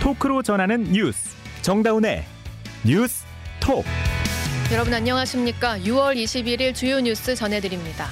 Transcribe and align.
토크로 0.00 0.42
전하는 0.42 0.84
뉴스 0.84 1.36
정다운의 1.60 2.24
뉴스 2.86 3.24
톡 3.60 3.84
여러분 4.72 4.94
안녕하십니까? 4.94 5.78
6월 5.80 6.16
21일 6.16 6.74
주요 6.74 7.00
뉴스 7.00 7.34
전해드립니다. 7.34 8.08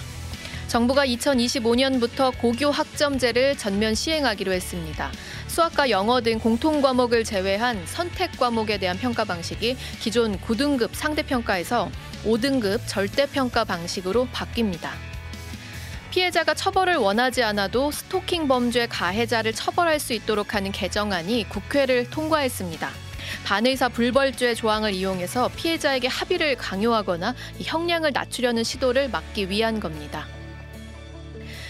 정부가 0.67 1.07
2025년부터 1.07 2.39
고교 2.39 2.71
학점제를 2.71 3.57
전면 3.57 3.95
시행하기로 3.95 4.53
했습니다. 4.53 5.11
수학과 5.47 5.89
영어 5.89 6.21
등 6.21 6.39
공통 6.39 6.83
과목을 6.83 7.25
제외한 7.25 7.81
선택 7.87 8.33
과목에 8.39 8.77
대한 8.77 8.99
평가 8.99 9.25
방식이 9.25 9.79
기존 9.99 10.39
9등급 10.39 10.91
상대평가에서 10.93 11.91
5등급 12.25 12.81
절대평가 12.87 13.65
방식으로 13.65 14.29
바뀝니다. 14.31 15.08
피해자가 16.11 16.55
처벌을 16.55 16.97
원하지 16.97 17.43
않아도 17.43 17.91
스토킹 17.91 18.49
범죄 18.49 18.87
가해자를 18.87 19.53
처벌할 19.53 20.01
수 20.01 20.15
있도록 20.15 20.55
하는 20.55 20.73
개정안이 20.73 21.49
국회를 21.49 22.09
통과했습니다. 22.11 22.91
반의사 23.45 23.91
불벌죄 23.91 24.55
조항을 24.55 24.95
이용해서 24.95 25.51
피해자에게 25.55 26.09
합의를 26.09 26.57
강요하거나 26.57 27.35
형량을 27.63 28.13
낮추려는 28.13 28.65
시도를 28.65 29.11
막기 29.11 29.51
위한 29.51 29.81
겁니다. 29.81 30.27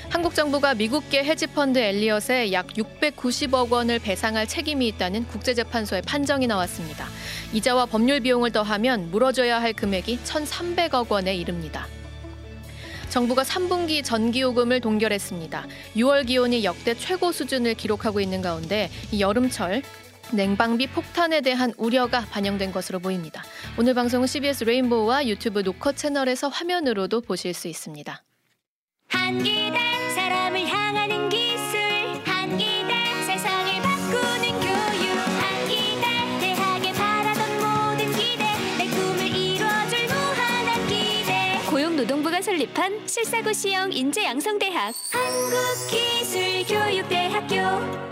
한국 0.09 0.35
정부가 0.35 0.75
미국계 0.75 1.23
헤지펀드 1.25 1.79
엘리엇에 1.79 2.53
약 2.53 2.69
690억 2.69 3.71
원을 3.71 3.99
배상할 3.99 4.47
책임이 4.47 4.89
있다는 4.89 5.27
국제재판소의 5.27 6.03
판정이 6.03 6.47
나왔습니다. 6.47 7.07
이자와 7.53 7.87
법률 7.87 8.21
비용을 8.21 8.51
더하면 8.51 9.11
물어줘야 9.11 9.61
할 9.61 9.75
금액이 9.75 10.21
1,300억 10.25 11.11
원에 11.11 11.35
이릅니다. 11.35 11.87
정부가 13.09 13.43
3분기 13.43 14.05
전기요금을 14.05 14.81
동결했습니다. 14.81 15.67
6월 15.97 16.27
기온이 16.27 16.65
역대 16.65 16.95
최고 16.95 17.33
수준을 17.33 17.75
기록하고 17.75 18.21
있는 18.21 18.43
가운데 18.43 18.91
여름철 19.19 19.83
냉방비 20.33 20.89
폭탄에 20.89 21.41
대한 21.41 21.73
우려가 21.79 22.21
반영된 22.27 22.73
것으로 22.73 22.99
보입니다. 22.99 23.43
오늘 23.79 23.95
방송은 23.95 24.27
CBS 24.27 24.65
레인보우와 24.65 25.27
유튜브 25.27 25.61
노커 25.61 25.93
채널에서 25.93 26.49
화면으로도 26.49 27.23
보실 27.23 27.55
수 27.55 27.69
있습니다. 27.69 28.23
한기대 29.09 29.79
사람을 30.15 30.67
향하는 30.67 31.29
기 31.31 31.58
설립한 42.75 43.07
실사고 43.07 43.53
시형 43.53 43.93
인재 43.93 44.25
양성대학 44.25 44.95
한국기술교육대학교 45.13 48.09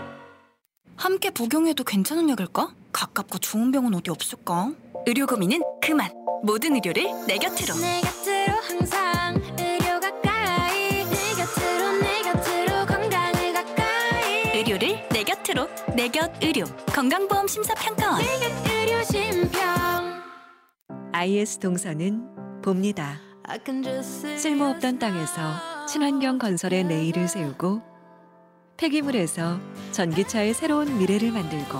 함께 0.95 1.29
복용해도 1.29 1.83
괜찮은 1.83 2.29
약일까? 2.29 2.73
가깝고 2.91 3.37
좋은 3.39 3.71
병원 3.71 3.93
어디 3.95 4.09
없을까? 4.09 4.71
의료 5.05 5.25
고민은 5.27 5.61
그만. 5.81 6.09
모든 6.43 6.75
의료를 6.75 7.03
내 7.27 7.37
곁으로. 7.37 7.75
내 7.75 8.01
곁으로 8.01 8.53
항상 8.61 9.35
의료 9.59 9.99
가까이 9.99 11.05
내 11.05 11.33
곁으로 11.35 11.91
내 11.99 12.21
곁으로 12.23 12.85
건강을 12.87 13.53
가까이 13.53 14.57
의료를 14.57 15.07
내 15.11 15.23
곁으로. 15.23 15.67
내 15.95 16.07
곁 16.09 16.31
의료. 16.41 16.65
건강보험 16.87 17.47
심사평가원. 17.47 18.19
내곁 18.21 18.51
의료 18.71 19.03
심평 19.03 20.23
IS 21.13 21.59
동서는 21.59 22.27
봅니다. 22.63 23.19
쓸모없던 24.37 24.99
땅에서 24.99 25.85
친환경 25.87 26.37
건설의 26.37 26.83
내일을 26.83 27.27
세우고 27.29 27.81
폐기물에서 28.75 29.59
전기차의 29.93 30.53
새로운 30.53 30.97
미래를 30.97 31.31
만들고 31.31 31.79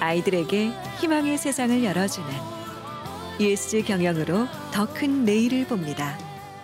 아이들에게 0.00 0.70
희망의 1.00 1.38
세상을 1.38 1.84
열어주는 1.84 2.28
ESG 3.38 3.84
경영으로 3.84 4.46
더 4.72 4.86
큰 4.92 5.24
내일을 5.24 5.66
봅니다. 5.66 6.18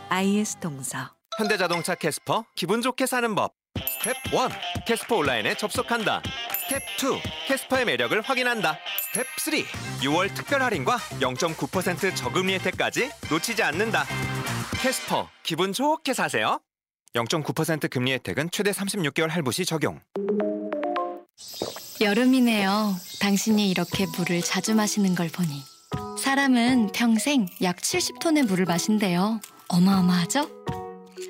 IS 0.08 0.56
동서. 0.56 0.98
현대자동차 1.38 1.94
캐스퍼 1.94 2.44
기분 2.56 2.82
좋게 2.82 3.06
사는 3.06 3.34
법 3.34 3.54
스텝 3.76 4.16
1 4.32 4.84
캐스퍼 4.86 5.16
온라인에 5.16 5.54
접속한다 5.54 6.22
스텝 6.68 6.82
2 6.82 7.46
캐스퍼의 7.48 7.84
매력을 7.84 8.20
확인한다 8.20 8.78
스텝 9.12 9.26
3 9.38 9.54
6월 10.02 10.34
특별 10.34 10.62
할인과 10.62 10.96
0.9% 11.20 12.14
저금리 12.16 12.54
혜택까지 12.54 13.10
놓치지 13.30 13.62
않는다 13.62 14.04
캐스퍼 14.80 15.28
기분 15.42 15.72
좋게 15.72 16.12
사세요 16.12 16.60
0.9% 17.14 17.90
금리 17.90 18.12
혜택은 18.12 18.50
최대 18.50 18.72
36개월 18.72 19.28
할부 19.28 19.52
시 19.52 19.64
적용 19.64 20.00
여름이네요. 22.00 22.94
당신이 23.20 23.70
이렇게 23.70 24.04
물을 24.18 24.42
자주 24.42 24.74
마시는 24.74 25.14
걸 25.14 25.28
보니. 25.28 25.62
사람은 26.18 26.92
평생 26.92 27.46
약 27.62 27.76
70톤의 27.76 28.46
물을 28.46 28.66
마신대요. 28.66 29.40
어마어마하죠? 29.68 30.48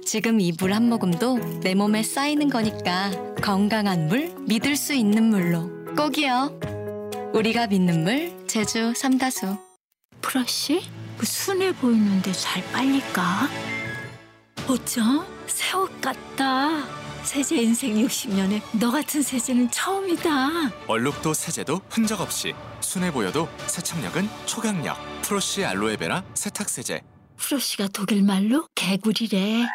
지금 0.07 0.41
이 0.41 0.53
물 0.53 0.73
한 0.73 0.89
모금도 0.89 1.61
내 1.61 1.75
몸에 1.75 2.03
쌓이는 2.03 2.49
거니까 2.49 3.11
건강한 3.43 4.07
물, 4.07 4.35
믿을 4.47 4.77
수 4.77 4.95
있는 4.95 5.25
물로 5.25 5.69
꼭이요. 5.97 6.61
우리가 7.35 7.67
믿는 7.67 8.05
물, 8.05 8.47
제주 8.47 8.93
삼다수. 8.95 9.57
브러쉬? 10.23 10.83
그 11.19 11.27
순해 11.27 11.75
보이는데 11.77 12.33
잘 12.33 12.63
빨릴까? 12.73 13.49
어쩜 14.69 15.25
새 15.47 15.77
옷 15.77 16.01
같다. 16.01 16.85
세제 17.23 17.57
인생 17.57 17.95
60년에 17.95 18.63
너 18.79 18.91
같은 18.93 19.23
세제는 19.23 19.71
처음이다. 19.73 20.71
얼룩도 20.87 21.35
세제도 21.35 21.81
흔적 21.91 22.21
없이 22.21 22.55
순해 22.81 23.13
보여도 23.13 23.49
세척력은 23.67 24.29
초강력 24.47 24.97
프로시 25.23 25.65
알로에베라 25.65 26.23
세탁 26.35 26.69
세제 26.69 27.01
브러쉬가 27.37 27.89
독일 27.93 28.23
말로 28.23 28.67
개구리래. 28.75 29.67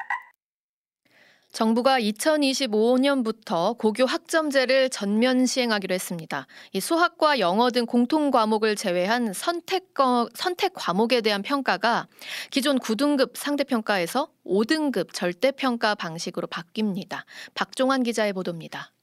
정부가 1.52 2.00
2025년부터 2.00 3.78
고교 3.78 4.06
학점제를 4.06 4.90
전면 4.90 5.46
시행하기로 5.46 5.94
했습니다. 5.94 6.48
이 6.72 6.80
수학과 6.80 7.40
영어 7.40 7.70
등 7.72 7.86
공통 7.86 8.32
과목을 8.32 8.78
제외한 8.78 9.34
선택, 9.34 9.94
거, 9.94 10.30
선택 10.34 10.72
과목에 10.74 11.20
대한 11.20 11.42
평가가 11.42 12.08
기존 12.52 12.80
9등급 12.80 13.32
상대평가에서 13.36 14.30
5등급 14.46 15.10
절대평가 15.12 15.96
방식으로 15.96 16.48
바뀝니다. 16.48 17.24
박종환 17.54 18.04
기자의 18.04 18.32
보도입니다. 18.32 18.94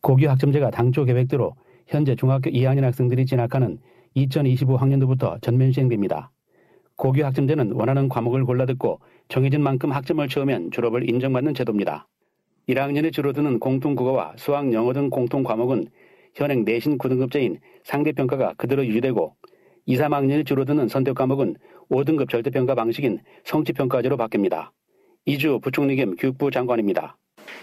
고교 0.00 0.30
학점제가 0.30 0.70
당초 0.70 1.04
계획대로 1.04 1.56
현재 1.86 2.14
중학교 2.16 2.48
2학년 2.48 2.82
학생들이 2.82 3.26
진학하는 3.26 3.80
2025학년도부터 4.16 5.42
전면 5.42 5.72
시행됩니다. 5.72 6.30
고교 6.96 7.24
학점제는 7.24 7.72
원하는 7.72 8.08
과목을 8.08 8.44
골라 8.44 8.64
듣고 8.64 9.00
정해진 9.28 9.62
만큼 9.62 9.92
학점을 9.92 10.26
채우면 10.26 10.70
졸업을 10.70 11.08
인정받는 11.08 11.54
제도입니다. 11.54 12.08
1학년에 12.68 13.12
줄어드는 13.12 13.58
공통국어와 13.60 14.34
수학, 14.36 14.72
영어 14.72 14.92
등 14.92 15.10
공통 15.10 15.42
과목은 15.42 15.88
현행 16.34 16.64
내신 16.64 16.98
9등급제인 16.98 17.58
상대평가가 17.84 18.54
그대로 18.56 18.84
유지되고 18.84 19.36
2, 19.86 19.96
3학년에 19.96 20.46
줄어드는 20.46 20.88
선택 20.88 21.14
과목은 21.14 21.56
5등급 21.90 22.28
절대평가 22.30 22.74
방식인 22.74 23.20
성취평가제로 23.44 24.16
바뀝니다. 24.16 24.70
이주 25.24 25.60
부총리 25.62 25.96
겸 25.96 26.16
교육부 26.16 26.50
장관입니다. 26.50 27.16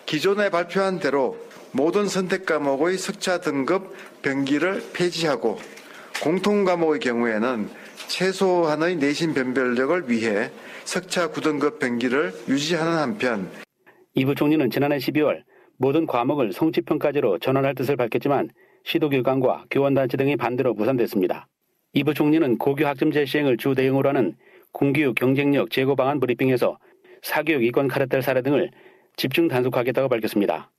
기존에 0.06 0.50
발표한 0.50 1.00
대로 1.00 1.38
모든 1.72 2.08
선택 2.08 2.46
과목의 2.46 2.97
석차 2.97 3.42
등급 3.42 3.94
병기를 4.22 4.84
폐지하고 4.94 5.58
공통 6.24 6.64
과목의 6.64 7.00
경우에는 7.00 7.70
최소한의 8.08 8.98
내신 8.98 9.34
변별력을 9.34 10.10
위해 10.10 10.50
석차 10.84 11.32
9등급 11.32 11.80
병기를 11.80 12.34
유지하는 12.48 12.94
한편 12.98 13.50
이 14.14 14.26
부총리는 14.26 14.70
지난해 14.70 14.97
12월 14.97 15.44
모든 15.78 16.06
과목을 16.06 16.53
성취평가제로 16.53 17.40
전환할 17.40 17.76
뜻을 17.76 17.97
밝혔지만 17.97 18.50
시도교육감과 18.85 19.66
교원단체 19.72 20.16
등이 20.16 20.38
반대로 20.38 20.74
무산됐습니다. 20.74 21.47
이 21.94 22.03
부총리는 22.03 22.58
고교 22.58 22.85
학점제 22.85 23.26
시행을 23.26 23.58
주 23.58 23.74
대응으로 23.74 24.09
하는 24.09 24.35
공교육 24.72 25.16
경쟁력 25.16 25.72
제고 25.72 25.96
방안 25.96 26.20
브리핑에서 26.20 26.78
사교육 27.24 27.64
이권 27.64 27.88
카르텔 27.88 28.22
사례 28.22 28.41
등을 28.41 28.70
집중 29.16 29.47
단속하겠다고 29.47 30.09
밝혔습니다. 30.09 30.72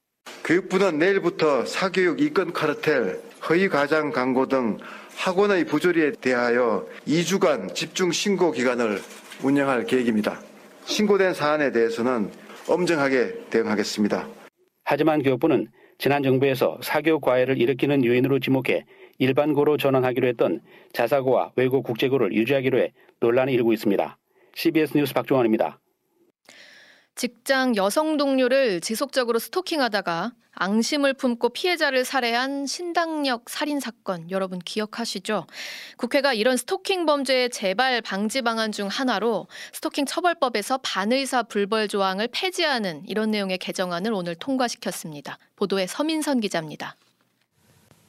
교육부는 0.45 0.99
내일부터 0.99 1.65
사교육 1.65 2.21
이권 2.21 2.53
카르텔, 2.53 3.21
허위 3.49 3.69
과장 3.69 4.13
광고 4.13 4.47
등 4.47 4.79
학원의 5.17 5.65
부조리에 5.65 6.13
대하여 6.21 6.87
2주간 7.07 7.75
집중 7.75 8.13
신고 8.13 8.53
기간을 8.53 9.01
운영할 9.43 9.85
계획입니다. 9.85 10.41
신고된 10.85 11.35
사안에 11.35 11.73
대해서는 11.73 12.31
엄정하게 12.69 13.47
대응하겠습니다. 13.51 14.29
하지만 14.85 15.23
교육부는 15.23 15.69
지난 15.99 16.23
정부에서 16.23 16.79
사교육 16.83 17.23
과외를 17.23 17.61
일으키는 17.61 18.05
요인으로 18.05 18.39
지목해 18.39 18.85
일반고로 19.19 19.79
전환하기로 19.79 20.29
했던 20.29 20.61
자사고와 20.93 21.53
외고 21.57 21.83
국제고를 21.83 22.33
유지하기로 22.35 22.79
해 22.79 22.93
논란이 23.21 23.53
일고 23.55 23.73
있습니다. 23.73 24.19
CBS 24.55 24.97
뉴스 24.97 25.15
박종원입니다. 25.15 25.81
직장 27.17 27.77
여성 27.77 28.19
동료를 28.19 28.83
지속적으로 28.83 29.39
스토킹하다가 29.39 30.33
앙심을 30.53 31.15
품고 31.15 31.49
피해자를 31.49 32.05
살해한 32.05 32.67
신당역 32.67 33.49
살인 33.49 33.81
사건 33.81 34.31
여러분 34.31 34.59
기억하시죠? 34.59 35.47
국회가 35.97 36.35
이런 36.35 36.59
스토킹 36.59 37.07
범죄의 37.07 37.49
재발 37.51 38.03
방지 38.03 38.43
방안 38.43 38.71
중 38.71 38.89
하나로 38.89 39.47
스토킹 39.73 40.05
처벌법에서 40.05 40.79
반의사 40.83 41.45
불벌 41.45 41.89
조항을 41.89 42.29
폐지하는 42.33 43.03
이런 43.07 43.31
내용의 43.31 43.59
개정안을 43.59 44.13
오늘 44.13 44.35
통과시켰습니다. 44.35 45.39
보도에 45.57 45.87
서민선 45.87 46.41
기자입니다. 46.41 46.97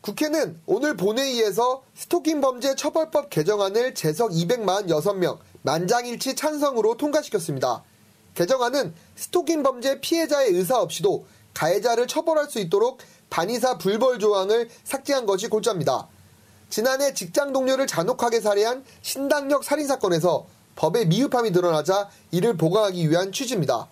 국회는 0.02 0.60
오늘 0.66 0.98
본회의에서 0.98 1.84
스토킹 1.96 2.42
범죄 2.42 2.76
처벌법 2.76 3.30
개정안을 3.30 3.94
재석 3.94 4.32
246명 4.32 5.40
만장일치 5.64 6.36
찬성으로 6.36 6.98
통과시켰습니다. 6.98 7.84
개정안은 8.38 8.94
스토킹 9.16 9.64
범죄 9.64 10.00
피해자의 10.00 10.52
의사 10.52 10.80
없이도 10.80 11.26
가해자를 11.56 12.06
처벌할 12.06 12.48
수 12.48 12.60
있도록 12.60 13.00
반의사 13.32 13.80
불벌 13.80 14.20
조항을 14.20 14.70
삭제한 14.84 15.26
것이 15.26 15.48
골자입니다. 15.48 16.08
지난해 16.70 17.16
직장 17.16 17.52
동료를 17.52 17.88
잔혹하게 17.88 18.40
살해한 18.40 18.86
신당역 19.02 19.64
살인 19.64 19.88
사건에서 19.88 20.46
법의 20.76 21.08
미흡함이 21.08 21.52
드러나자 21.52 22.10
이를 22.30 22.56
보강하기 22.56 23.10
위한 23.10 23.32
취지입니다. 23.32 23.88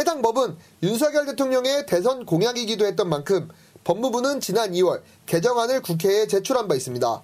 해당 0.00 0.20
법은 0.20 0.56
윤석열 0.82 1.26
대통령의 1.26 1.86
대선 1.86 2.26
공약이기도 2.26 2.84
했던 2.86 3.08
만큼 3.08 3.48
법무부는 3.84 4.40
지난 4.40 4.72
2월 4.72 5.02
개정안을 5.26 5.82
국회에 5.82 6.26
제출한 6.26 6.66
바 6.66 6.74
있습니다. 6.74 7.22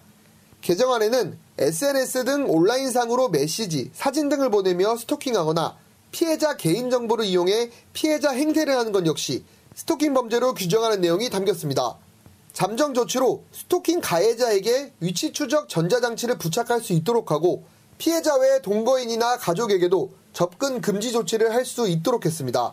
개정안에는 0.61 1.39
SNS 1.59 2.25
등 2.25 2.49
온라인상으로 2.49 3.31
메시지, 3.31 3.91
사진 3.93 4.29
등을 4.29 4.51
보내며 4.51 4.97
스토킹하거나 4.97 5.86
피해자 6.17 6.57
개인 6.57 6.89
정보를 6.89 7.27
이용해 7.27 7.71
피해자 7.93 8.31
행세를 8.31 8.75
하는 8.75 8.91
것 8.91 9.05
역시 9.05 9.45
스토킹 9.75 10.15
범죄로 10.15 10.55
규정하는 10.55 11.03
내용이 11.03 11.29
담겼습니다. 11.29 11.99
잠정 12.55 12.95
조치로 12.95 13.45
스토킹 13.53 14.01
가해자에게 14.01 14.95
위치 15.01 15.35
추적 15.35 15.69
전자장치를 15.69 16.39
부착할 16.39 16.81
수 16.81 16.95
있도록 16.95 17.31
하고 17.31 17.65
피해자 17.99 18.35
외 18.35 18.63
동거인이나 18.63 19.37
가족에게도 19.37 20.11
접근 20.33 20.81
금지 20.81 21.13
조치를 21.13 21.53
할 21.53 21.67
수 21.67 21.87
있도록 21.87 22.25
했습니다. 22.25 22.73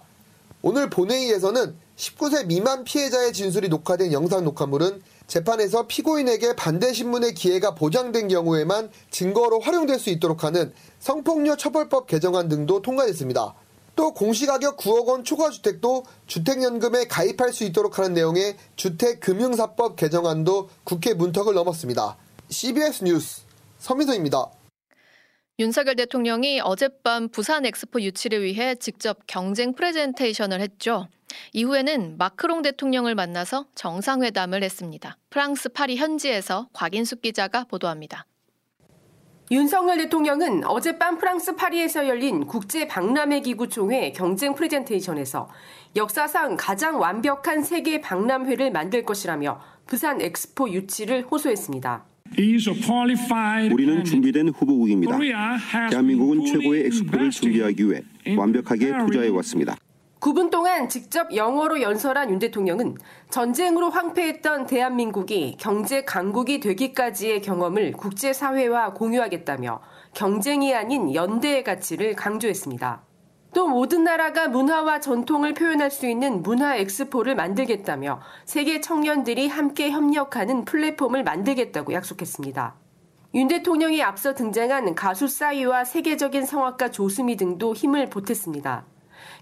오늘 0.61 0.89
본회의에서는 0.89 1.75
19세 1.97 2.45
미만 2.45 2.85
피해자의 2.85 3.33
진술이 3.33 3.67
녹화된 3.67 4.13
영상 4.13 4.45
녹화물은 4.45 5.01
재판에서 5.27 5.87
피고인에게 5.87 6.55
반대 6.55 6.93
신문의 6.93 7.33
기회가 7.33 7.75
보장된 7.75 8.27
경우에만 8.27 8.89
증거로 9.09 9.59
활용될 9.59 9.99
수 9.99 10.09
있도록 10.09 10.43
하는 10.43 10.73
성폭력 10.99 11.57
처벌법 11.57 12.07
개정안 12.07 12.49
등도 12.49 12.81
통과됐습니다. 12.81 13.53
또 13.95 14.13
공시가격 14.13 14.77
9억 14.77 15.07
원 15.07 15.23
초과 15.23 15.49
주택도 15.49 16.05
주택연금에 16.25 17.05
가입할 17.05 17.53
수 17.53 17.63
있도록 17.63 17.99
하는 17.99 18.13
내용의 18.13 18.57
주택금융공사법 18.75 19.95
개정안도 19.95 20.69
국회 20.83 21.13
문턱을 21.13 21.53
넘었습니다. 21.53 22.17
CBS 22.49 23.03
뉴스 23.03 23.41
서민선입니다. 23.79 24.62
윤석열 25.59 25.95
대통령이 25.95 26.61
어젯밤 26.61 27.29
부산 27.29 27.63
엑스포 27.63 28.01
유치를 28.01 28.41
위해 28.41 28.73
직접 28.73 29.19
경쟁 29.27 29.73
프레젠테이션을 29.73 30.59
했죠. 30.59 31.07
이후에는 31.51 32.17
마크롱 32.17 32.63
대통령을 32.63 33.13
만나서 33.13 33.67
정상회담을 33.75 34.63
했습니다. 34.63 35.15
프랑스 35.29 35.69
파리 35.69 35.95
현지에서 35.95 36.69
곽인숙 36.73 37.21
기자가 37.21 37.65
보도합니다. 37.65 38.25
윤석열 39.51 39.99
대통령은 39.99 40.63
어젯밤 40.65 41.19
프랑스 41.19 41.55
파리에서 41.55 42.07
열린 42.07 42.47
국제 42.47 42.87
박람회 42.87 43.41
기구 43.41 43.69
총회 43.69 44.11
경쟁 44.11 44.55
프레젠테이션에서 44.55 45.49
역사상 45.95 46.57
가장 46.57 46.99
완벽한 46.99 47.61
세계 47.61 48.01
박람회를 48.01 48.71
만들 48.71 49.05
것이라며 49.05 49.61
부산 49.85 50.19
엑스포 50.19 50.71
유치를 50.71 51.27
호소했습니다. 51.29 52.12
우리는 53.71 54.03
준비된 54.03 54.49
후보국입니다. 54.49 55.17
대한민국은 55.89 56.45
최고의 56.45 56.85
엑스포를 56.87 57.29
준비하기 57.29 57.89
위해 57.89 58.01
완벽하게 58.35 58.91
투자해 59.05 59.29
왔습니다. 59.29 59.75
9분 60.19 60.49
동안 60.49 60.87
직접 60.87 61.35
영어로 61.35 61.81
연설한 61.81 62.29
윤 62.31 62.39
대통령은 62.39 62.95
전쟁으로 63.29 63.89
황폐했던 63.89 64.67
대한민국이 64.67 65.57
경제 65.59 66.05
강국이 66.05 66.59
되기까지의 66.61 67.41
경험을 67.41 67.91
국제사회와 67.91 68.93
공유하겠다며 68.93 69.81
경쟁이 70.13 70.73
아닌 70.73 71.13
연대의 71.13 71.65
가치를 71.65 72.15
강조했습니다. 72.15 73.03
또 73.53 73.67
모든 73.67 74.03
나라가 74.03 74.47
문화와 74.47 74.99
전통을 74.99 75.53
표현할 75.53 75.91
수 75.91 76.07
있는 76.07 76.41
문화 76.41 76.75
엑스포를 76.75 77.35
만들겠다며 77.35 78.19
세계 78.45 78.81
청년들이 78.81 79.47
함께 79.47 79.91
협력하는 79.91 80.65
플랫폼을 80.65 81.23
만들겠다고 81.23 81.93
약속했습니다. 81.93 82.75
윤 83.35 83.47
대통령이 83.47 84.01
앞서 84.03 84.33
등장한 84.33 84.95
가수 84.95 85.27
싸이와 85.27 85.85
세계적인 85.85 86.45
성악가 86.45 86.91
조수미 86.91 87.37
등도 87.37 87.73
힘을 87.73 88.09
보탰습니다. 88.09 88.85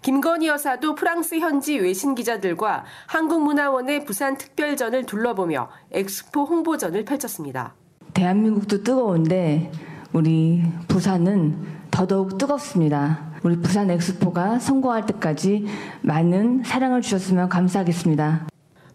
김건희 0.02 0.48
여사도 0.48 0.96
프랑스 0.96 1.40
현지 1.40 1.78
외신 1.78 2.16
기자들과 2.16 2.86
한국문화원의 3.08 4.06
부산 4.06 4.38
특별전을 4.38 5.06
둘러보며 5.06 5.70
엑스포 5.92 6.46
홍보전을 6.46 7.06
펼쳤습니다. 7.06 7.76
대한민국도 8.14 8.84
뜨거운데 8.84 9.72
우리 10.14 10.64
부산은 10.88 11.56
더더욱 11.92 12.38
뜨겁습니다. 12.38 13.31
우리 13.44 13.60
부산 13.60 13.90
엑스포가 13.90 14.60
성공할 14.60 15.06
때까지 15.08 15.66
많은 16.02 16.64
사랑을 16.64 17.02
주셨으면 17.02 17.50
감사하겠습니다. 17.50 18.48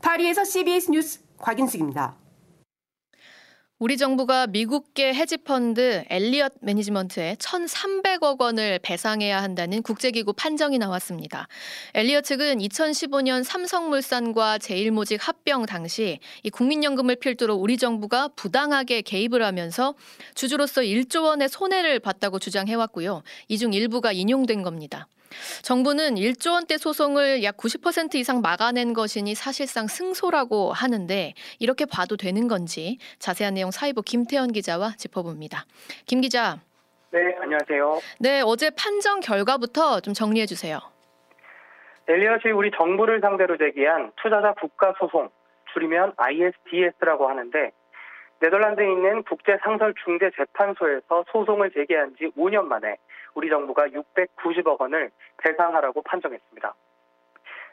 파리에서 0.02 0.44
CBS 0.44 0.90
뉴스 0.90 1.20
곽인숙입니다. 1.38 2.14
우리 3.78 3.98
정부가 3.98 4.46
미국계 4.46 5.12
헤지펀드 5.12 6.04
엘리엇 6.08 6.54
매니지먼트에 6.62 7.34
1,300억 7.34 8.40
원을 8.40 8.78
배상해야 8.78 9.42
한다는 9.42 9.82
국제기구 9.82 10.32
판정이 10.32 10.78
나왔습니다. 10.78 11.46
엘리엇 11.92 12.24
측은 12.24 12.56
2015년 12.56 13.44
삼성물산과 13.44 14.56
제일모직 14.60 15.28
합병 15.28 15.66
당시 15.66 16.20
이 16.42 16.48
국민연금을 16.48 17.16
필두로 17.16 17.54
우리 17.54 17.76
정부가 17.76 18.28
부당하게 18.28 19.02
개입을 19.02 19.42
하면서 19.44 19.94
주주로서 20.34 20.80
1조 20.80 21.24
원의 21.24 21.50
손해를 21.50 22.00
봤다고 22.00 22.38
주장해왔고요. 22.38 23.22
이 23.48 23.58
중 23.58 23.74
일부가 23.74 24.10
인용된 24.12 24.62
겁니다. 24.62 25.06
정부는 25.62 26.14
1조 26.14 26.52
원대 26.52 26.78
소송을 26.78 27.42
약 27.42 27.56
90% 27.56 28.14
이상 28.16 28.40
막아낸 28.40 28.92
것이니 28.92 29.34
사실상 29.34 29.86
승소라고 29.86 30.72
하는데 30.72 31.34
이렇게 31.58 31.84
봐도 31.84 32.16
되는 32.16 32.48
건지 32.48 32.98
자세한 33.18 33.54
내용 33.54 33.70
사이부 33.70 34.02
김태현 34.02 34.52
기자와 34.52 34.94
짚어봅니다. 34.96 35.64
김 36.06 36.20
기자. 36.20 36.58
네, 37.10 37.36
안녕하세요. 37.40 38.00
네, 38.20 38.42
어제 38.44 38.70
판정 38.70 39.20
결과부터 39.20 40.00
좀 40.00 40.12
정리해 40.12 40.46
주세요. 40.46 40.78
엘리엇이 42.08 42.50
우리 42.50 42.70
정부를 42.76 43.20
상대로 43.20 43.56
제기한 43.56 44.12
투자자 44.22 44.52
국가 44.52 44.94
소송, 44.98 45.28
줄이면 45.72 46.12
ISDS라고 46.16 47.28
하는데 47.28 47.72
네덜란드에 48.40 48.84
있는 48.84 49.22
국제상설중재재판소에서 49.24 51.24
소송을 51.32 51.70
제기한 51.72 52.14
지 52.16 52.26
5년 52.36 52.64
만에 52.64 52.96
우리 53.36 53.50
정부가 53.50 53.88
690억 53.88 54.80
원을 54.80 55.10
배상하라고 55.36 56.02
판정했습니다. 56.02 56.74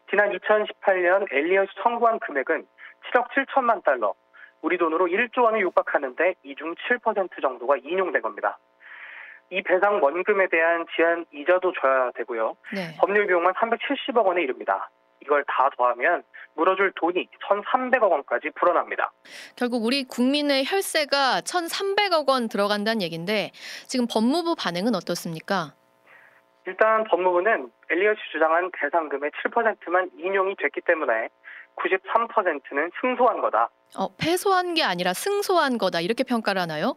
지난 0.10 0.38
2018년 0.38 1.26
엘리엇이 1.32 1.72
청구한 1.82 2.20
금액은 2.20 2.68
7억 3.12 3.30
7천만 3.30 3.84
달러, 3.84 4.14
우리 4.62 4.78
돈으로 4.78 5.08
1조 5.08 5.44
원을 5.44 5.62
육박하는데 5.62 6.36
이중 6.44 6.76
7% 6.76 7.42
정도가 7.42 7.78
인용된 7.78 8.22
겁니다. 8.22 8.60
이 9.50 9.62
배상 9.62 10.04
원금에 10.04 10.48
대한 10.48 10.86
지한 10.96 11.26
이자도 11.32 11.74
줘야 11.80 12.12
되고요. 12.12 12.56
네. 12.74 12.96
법률 13.00 13.28
비용만 13.28 13.54
370억 13.54 14.26
원에 14.26 14.42
이릅니다. 14.42 14.90
이걸 15.22 15.46
다 15.48 15.70
더하면 15.78 16.24
물어줄 16.56 16.94
돈이 16.96 17.28
1,300억 17.50 18.10
원까지 18.12 18.52
불어납니다. 18.56 19.12
결국 19.56 19.86
우리 19.86 20.04
국민의 20.04 20.66
혈세가 20.66 21.42
1,300억 21.42 22.28
원 22.30 22.48
들어간다는 22.48 23.02
얘기인데 23.02 23.52
지금 23.88 24.06
법무부 24.10 24.56
반응은 24.56 24.96
어떻습니까? 24.96 25.74
일단 26.66 27.04
법무부는 27.06 27.72
엘리엇이 27.90 28.20
주장한 28.32 28.72
배상금의 28.72 29.32
7%만 29.32 30.10
인용이 30.18 30.56
됐기 30.58 30.82
때문에 30.82 31.30
93%는 31.76 32.92
승소한 33.02 33.42
거다. 33.42 33.70
어, 33.98 34.08
패소한 34.18 34.74
게 34.74 34.84
아니라 34.84 35.14
승소한 35.14 35.78
거다 35.78 36.00
이렇게 36.02 36.24
평가를 36.24 36.62
하나요? 36.62 36.96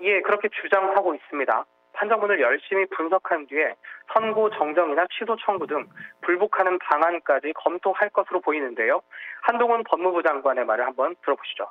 예, 0.00 0.20
그렇게 0.22 0.48
주장하고 0.60 1.14
있습니다. 1.14 1.64
판정문을 1.96 2.40
열심히 2.40 2.86
분석한 2.96 3.46
뒤에 3.46 3.74
선고 4.12 4.50
정정이나 4.50 5.06
취소 5.18 5.36
청구 5.44 5.66
등 5.66 5.86
불복하는 6.22 6.78
방안까지 6.78 7.52
검토할 7.54 8.10
것으로 8.10 8.40
보이는데요. 8.40 9.00
한동훈 9.42 9.82
법무부 9.84 10.22
장관의 10.22 10.64
말을 10.64 10.86
한번 10.86 11.16
들어보시죠. 11.22 11.70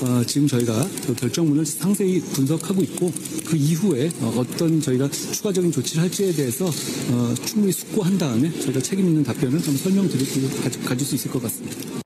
어, 0.00 0.24
지금 0.24 0.46
저희가 0.48 0.72
그 1.06 1.14
결정문을 1.14 1.66
상세히 1.66 2.18
분석하고 2.34 2.80
있고 2.80 3.12
그 3.44 3.56
이후에 3.56 4.08
어, 4.24 4.40
어떤 4.40 4.80
저희가 4.80 5.06
추가적인 5.08 5.70
조치를 5.70 6.04
할지에 6.04 6.32
대해서 6.32 6.64
어, 6.64 7.34
충분히 7.34 7.72
숙고한 7.72 8.16
다음에 8.16 8.48
저희가 8.48 8.80
책임 8.80 9.04
있는 9.04 9.22
답변을 9.22 9.60
좀 9.60 9.76
설명드리고 9.76 10.64
가지, 10.64 10.80
가질 10.80 11.06
수 11.06 11.14
있을 11.14 11.30
것 11.30 11.42
같습니다. 11.42 12.01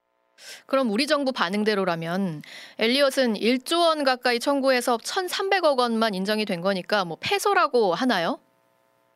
그럼 0.66 0.90
우리 0.90 1.06
정부 1.06 1.32
반응대로라면 1.32 2.42
엘리엇은 2.78 3.35
1조 3.35 3.80
원 3.80 4.04
가까이 4.04 4.38
청구해서 4.40 4.96
1,300억 4.99 5.78
원만 5.78 6.14
인정이 6.14 6.44
된 6.44 6.61
거니까 6.61 7.04
뭐 7.04 7.16
패소라고 7.20 7.94
하나요? 7.94 8.38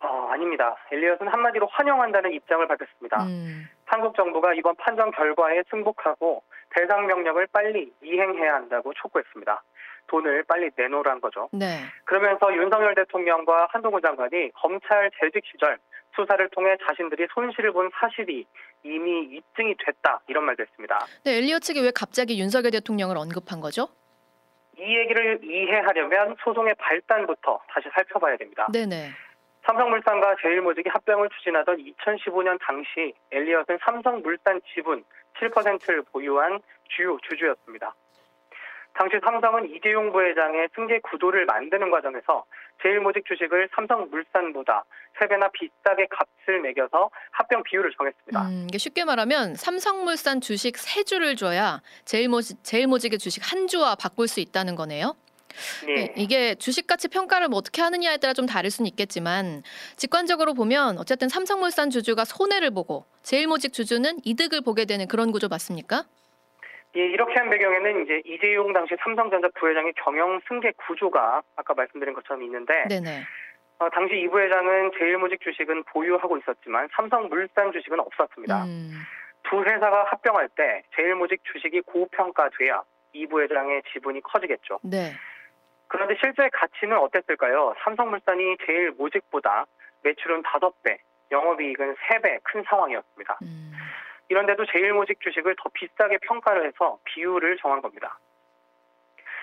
어, 0.00 0.28
아닙니다. 0.30 0.76
엘리엇은 0.92 1.28
한마디로 1.28 1.68
환영한다는 1.70 2.32
입장을 2.32 2.66
밝혔습니다. 2.66 3.24
음. 3.24 3.68
한국 3.84 4.14
정부가 4.16 4.54
이번 4.54 4.76
판정 4.76 5.10
결과에 5.10 5.62
승복하고 5.68 6.42
배상 6.70 7.06
명령을 7.06 7.48
빨리 7.52 7.92
이행해야 8.02 8.54
한다고 8.54 8.92
촉구했습니다. 8.94 9.62
돈을 10.06 10.44
빨리 10.44 10.70
내놓으란 10.76 11.20
거죠. 11.20 11.48
네. 11.52 11.80
그러면서 12.04 12.54
윤석열 12.54 12.94
대통령과 12.94 13.68
한동훈 13.70 14.00
장관이 14.02 14.50
검찰 14.54 15.10
재직 15.20 15.44
시절 15.50 15.78
수사를 16.16 16.48
통해 16.50 16.76
자신들이 16.86 17.26
손실을 17.32 17.72
본 17.72 17.90
사실이 18.00 18.46
이미 18.82 19.22
입증이 19.36 19.74
됐다 19.84 20.20
이런 20.28 20.44
말도 20.44 20.62
했습니다. 20.62 21.06
네, 21.24 21.36
엘리엇 21.38 21.62
측이 21.62 21.80
왜 21.80 21.90
갑자기 21.94 22.38
윤석열 22.40 22.70
대통령을 22.70 23.16
언급한 23.16 23.60
거죠? 23.60 23.88
이 24.78 24.96
얘기를 24.96 25.40
이해하려면 25.44 26.36
소송의 26.42 26.74
발단부터 26.78 27.60
다시 27.68 27.88
살펴봐야 27.94 28.36
됩니다. 28.36 28.66
네네. 28.72 29.10
삼성물산과 29.66 30.36
제일모직이 30.40 30.88
합병을 30.88 31.28
추진하던 31.36 31.76
2015년 31.76 32.58
당시 32.62 33.12
엘리엇은 33.30 33.78
삼성물산 33.84 34.60
지분 34.74 35.04
7%를 35.38 36.02
보유한 36.10 36.60
주요 36.88 37.18
주주였습니다. 37.28 37.94
당시 39.00 39.16
삼성은 39.24 39.74
이재용 39.74 40.12
부회장의 40.12 40.68
승계 40.74 41.00
구도를 41.00 41.46
만드는 41.46 41.90
과정에서 41.90 42.44
제일모직 42.82 43.24
주식을 43.24 43.70
삼성물산보다 43.74 44.84
3배나 45.18 45.50
비싸게 45.52 46.06
값을 46.10 46.60
매겨서 46.60 47.08
합병 47.30 47.62
비율을 47.62 47.92
정했습니다. 47.96 48.42
음, 48.42 48.66
이게 48.68 48.76
쉽게 48.76 49.06
말하면 49.06 49.54
삼성물산 49.54 50.42
주식 50.42 50.74
3주를 50.74 51.38
줘야 51.38 51.80
제일모직, 52.04 52.62
제일모직의 52.62 53.18
주식 53.18 53.50
한 53.50 53.68
주와 53.68 53.94
바꿀 53.94 54.28
수 54.28 54.40
있다는 54.40 54.76
거네요. 54.76 55.16
네. 55.86 56.12
이게 56.18 56.54
주식 56.56 56.86
가치 56.86 57.08
평가를 57.08 57.48
뭐 57.48 57.58
어떻게 57.58 57.80
하느냐에 57.80 58.18
따라 58.18 58.34
좀 58.34 58.44
다를 58.44 58.70
수는 58.70 58.86
있겠지만 58.90 59.62
직관적으로 59.96 60.52
보면 60.52 60.98
어쨌든 60.98 61.30
삼성물산 61.30 61.88
주주가 61.88 62.26
손해를 62.26 62.70
보고 62.70 63.06
제일모직 63.22 63.72
주주는 63.72 64.18
이득을 64.24 64.60
보게 64.60 64.84
되는 64.84 65.08
그런 65.08 65.32
구조 65.32 65.48
맞습니까? 65.48 66.04
예, 66.96 67.00
이렇게 67.00 67.34
한 67.38 67.50
배경에는 67.50 68.04
이제 68.04 68.22
이재용 68.24 68.72
당시 68.72 68.96
삼성전자 69.02 69.48
부회장의 69.54 69.92
경영 69.96 70.40
승계 70.48 70.72
구조가 70.86 71.42
아까 71.56 71.74
말씀드린 71.74 72.14
것처럼 72.14 72.42
있는데 72.42 72.84
네네. 72.88 73.22
어, 73.78 73.88
당시 73.90 74.20
이 74.20 74.28
부회장은 74.28 74.90
제일모직 74.98 75.40
주식은 75.40 75.84
보유하고 75.84 76.36
있었지만 76.38 76.88
삼성물산 76.92 77.72
주식은 77.72 78.00
없었습니다. 78.00 78.64
음. 78.64 78.90
두 79.44 79.62
회사가 79.62 80.04
합병할 80.04 80.48
때 80.50 80.82
제일모직 80.96 81.40
주식이 81.52 81.82
고평가돼야 81.82 82.82
이 83.12 83.26
부회장의 83.26 83.82
지분이 83.92 84.20
커지겠죠. 84.22 84.80
네. 84.82 85.12
그런데 85.88 86.14
실제 86.20 86.48
가치는 86.52 86.96
어땠을까요? 86.98 87.74
삼성물산이 87.84 88.58
제일모직보다 88.66 89.66
매출은 90.02 90.42
5배, 90.42 90.98
영업이익은 91.30 91.94
3배 91.94 92.40
큰 92.42 92.62
상황이었습니다. 92.68 93.38
음. 93.42 93.69
이런데도 94.30 94.64
제일모직 94.72 95.20
주식을 95.20 95.56
더 95.60 95.68
비싸게 95.74 96.18
평가를 96.18 96.66
해서 96.66 96.98
비율을 97.04 97.58
정한 97.58 97.82
겁니다. 97.82 98.18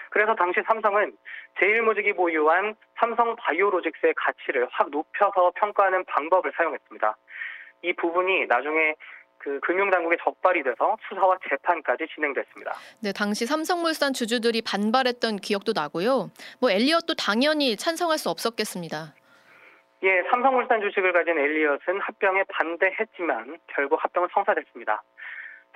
그래서 0.10 0.34
당시 0.34 0.62
삼성은 0.66 1.16
제일모직이 1.60 2.14
보유한 2.14 2.74
삼성 2.98 3.36
바이오로직스의 3.36 4.14
가치를 4.16 4.68
확 4.72 4.90
높여서 4.90 5.52
평가하는 5.56 6.06
방법을 6.06 6.54
사용했습니다. 6.56 7.18
이 7.84 7.94
부분이 7.94 8.48
나중에 8.48 8.96
그 9.40 9.60
금융당국에 9.60 10.18
적발이 10.24 10.64
돼서 10.64 10.98
수사와 11.08 11.38
재판까지 11.50 12.08
진행됐습니다. 12.16 12.74
네, 13.02 13.12
당시 13.12 13.46
삼성물산 13.46 14.14
주주들이 14.14 14.62
반발했던 14.62 15.38
기억도 15.38 15.74
나고요. 15.76 16.32
뭐 16.60 16.72
엘리엇도 16.72 17.16
당연히 17.16 17.76
찬성할 17.76 18.18
수 18.18 18.30
없었겠습니다. 18.30 19.14
예, 20.04 20.24
삼성물산 20.30 20.82
주식을 20.82 21.12
가진 21.12 21.38
엘리엇은 21.38 22.00
합병에 22.00 22.44
반대했지만 22.50 23.58
결국 23.68 24.04
합병은 24.04 24.30
성사됐습니다. 24.32 25.02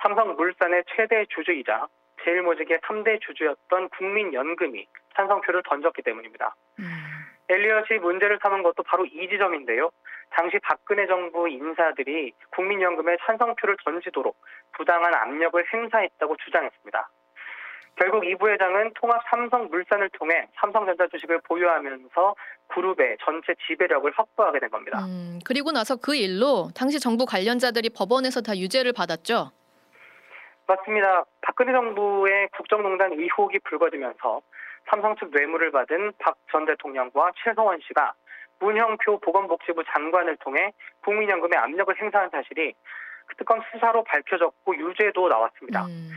삼성물산의 0.00 0.84
최대 0.94 1.24
주주이자 1.26 1.88
제일모직의 2.24 2.78
3대 2.78 3.20
주주였던 3.20 3.88
국민연금이 3.90 4.86
찬성표를 5.16 5.62
던졌기 5.68 6.02
때문입니다. 6.02 6.54
음. 6.78 6.84
엘리엇이 7.48 7.94
문제를 7.94 8.38
삼은 8.42 8.62
것도 8.62 8.82
바로 8.84 9.04
이 9.04 9.28
지점인데요. 9.28 9.90
당시 10.30 10.58
박근혜 10.62 11.06
정부 11.06 11.48
인사들이 11.48 12.32
국민연금에 12.54 13.16
찬성표를 13.26 13.76
던지도록 13.84 14.36
부당한 14.72 15.14
압력을 15.14 15.62
행사했다고 15.72 16.36
주장했습니다. 16.36 17.10
결국 17.96 18.24
이 18.26 18.34
부회장은 18.36 18.92
통합 18.94 19.22
삼성 19.30 19.68
물산을 19.68 20.08
통해 20.10 20.48
삼성전자 20.60 21.06
주식을 21.08 21.40
보유하면서 21.42 22.34
그룹의 22.68 23.18
전체 23.24 23.54
지배력을 23.66 24.10
확보하게 24.16 24.60
된 24.60 24.70
겁니다. 24.70 25.04
음, 25.04 25.38
그리고 25.44 25.72
나서 25.72 25.96
그 25.96 26.14
일로 26.14 26.70
당시 26.74 26.98
정부 26.98 27.26
관련자들이 27.26 27.90
법원에서 27.90 28.40
다 28.40 28.56
유죄를 28.56 28.92
받았죠? 28.92 29.50
맞습니다. 30.66 31.24
박근혜 31.42 31.72
정부의 31.72 32.48
국정농단 32.56 33.12
의혹이 33.12 33.58
불거지면서 33.60 34.40
삼성 34.88 35.14
측 35.16 35.30
뇌물을 35.30 35.70
받은 35.70 36.12
박 36.18 36.36
전 36.50 36.66
대통령과 36.66 37.32
최성원 37.42 37.80
씨가 37.86 38.12
문형표 38.60 39.18
보건복지부 39.20 39.82
장관을 39.92 40.36
통해 40.36 40.70
국민연금에 41.04 41.56
압력을 41.56 41.94
행사한 42.00 42.28
사실이 42.30 42.74
그 43.26 43.36
특검 43.36 43.60
수사로 43.72 44.04
밝혀졌고 44.04 44.76
유죄도 44.76 45.28
나왔습니다. 45.28 45.86
음. 45.86 46.10